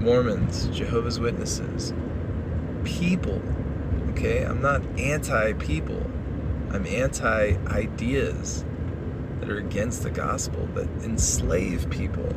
Mormons, 0.00 0.66
Jehovah's 0.68 1.18
Witnesses, 1.18 1.94
people. 2.84 3.40
Okay, 4.10 4.42
I'm 4.42 4.60
not 4.60 4.82
anti 4.98 5.54
people, 5.54 6.02
I'm 6.70 6.86
anti 6.86 7.56
ideas 7.66 8.64
that 9.40 9.48
are 9.48 9.58
against 9.58 10.02
the 10.02 10.10
gospel, 10.10 10.66
that 10.74 10.88
enslave 11.02 11.88
people. 11.88 12.34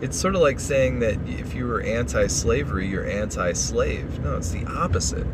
It's 0.00 0.18
sort 0.18 0.34
of 0.34 0.40
like 0.40 0.58
saying 0.58 1.00
that 1.00 1.18
if 1.28 1.54
you 1.54 1.66
were 1.66 1.82
anti 1.82 2.26
slavery, 2.26 2.86
you're 2.88 3.06
anti 3.06 3.52
slave. 3.52 4.18
No, 4.20 4.36
it's 4.36 4.50
the 4.50 4.64
opposite. 4.66 5.26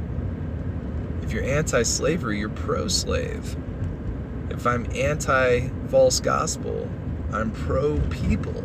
If 1.23 1.33
you're 1.33 1.45
anti 1.45 1.83
slavery, 1.83 2.41
you're 2.41 2.49
pro 2.49 2.89
slave. 2.89 3.57
If 4.51 4.67
I'm 4.67 4.87
anti 4.95 5.69
false 5.89 6.19
gospel, 6.19 6.91
I'm 7.33 7.53
pro 7.53 8.01
people 8.11 8.65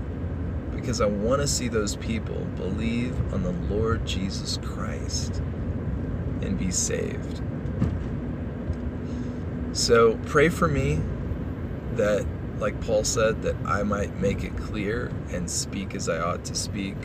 because 0.73 1.01
I 1.01 1.05
want 1.05 1.41
to 1.41 1.47
see 1.47 1.67
those 1.67 1.95
people 1.97 2.39
believe 2.55 3.15
on 3.33 3.43
the 3.43 3.51
Lord 3.51 4.05
Jesus 4.05 4.57
Christ 4.63 5.41
and 6.41 6.57
be 6.57 6.71
saved. 6.71 7.41
So 9.73 10.17
pray 10.25 10.49
for 10.49 10.67
me 10.67 10.99
that 11.93 12.25
like 12.61 12.79
Paul 12.81 13.03
said, 13.03 13.41
that 13.41 13.55
I 13.65 13.81
might 13.81 14.15
make 14.19 14.43
it 14.43 14.55
clear 14.55 15.11
and 15.31 15.49
speak 15.49 15.95
as 15.95 16.07
I 16.07 16.19
ought 16.19 16.45
to 16.45 16.55
speak 16.55 16.95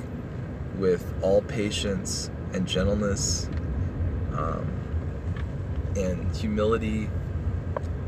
with 0.76 1.14
all 1.22 1.40
patience 1.40 2.30
and 2.52 2.66
gentleness 2.66 3.48
um, 4.34 4.70
and 5.96 6.36
humility. 6.36 7.08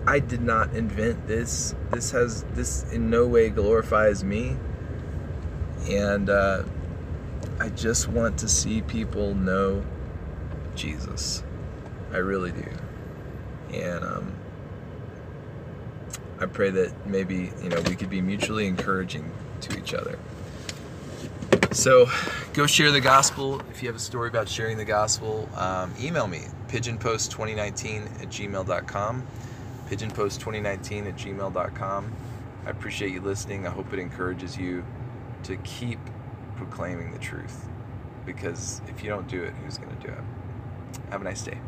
I 0.07 0.19
did 0.19 0.43
not 0.43 0.75
invent 0.75 1.27
this. 1.27 1.75
This 1.91 2.11
has 2.11 2.45
this 2.53 2.85
in 2.93 3.09
no 3.09 3.27
way 3.27 3.49
glorifies 3.49 4.23
me. 4.23 4.57
And 5.89 6.29
uh, 6.29 6.65
I 7.59 7.71
just 7.71 8.09
want 8.09 8.39
to 8.39 8.49
see 8.49 8.83
people 8.83 9.35
know 9.35 9.85
Jesus. 10.75 11.43
I 12.13 12.19
really 12.19 12.53
do. 12.53 12.69
And 13.73 14.05
um, 14.05 14.38
I 16.41 16.47
pray 16.47 16.71
that 16.71 17.07
maybe 17.07 17.51
you 17.63 17.69
know 17.69 17.81
we 17.83 17.97
could 17.97 18.11
be 18.11 18.21
mutually 18.21 18.67
encouraging 18.67 19.31
to 19.63 19.79
each 19.79 19.95
other. 19.95 20.19
So 21.73 22.09
go 22.55 22.67
share 22.67 22.91
the 22.91 23.01
gospel. 23.01 23.61
If 23.71 23.83
you 23.83 23.89
have 23.89 23.97
a 23.97 24.01
story 24.01 24.29
about 24.29 24.49
sharing 24.49 24.79
the 24.79 24.85
gospel, 24.85 25.49
um, 25.55 25.93
email 26.01 26.27
me 26.27 26.43
pigeonpost2019 26.69 28.23
at 28.23 28.29
gmail.com. 28.29 29.27
Pigeonpost2019 29.89 31.09
at 31.09 31.17
gmail.com. 31.17 32.13
I 32.67 32.71
appreciate 32.71 33.13
you 33.13 33.21
listening. 33.21 33.67
I 33.67 33.71
hope 33.71 33.93
it 33.93 33.99
encourages 33.99 34.57
you 34.57 34.85
to 35.45 35.57
keep 35.59 35.99
proclaiming 36.57 37.13
the 37.13 37.19
truth 37.19 37.67
because 38.27 38.83
if 38.89 39.03
you 39.03 39.09
don't 39.09 39.29
do 39.29 39.43
it, 39.43 39.55
who's 39.65 39.79
going 39.79 39.95
to 39.97 40.07
do 40.07 40.13
it? 40.13 40.21
Have 41.11 41.21
a 41.21 41.25
nice 41.25 41.43
day. 41.43 41.59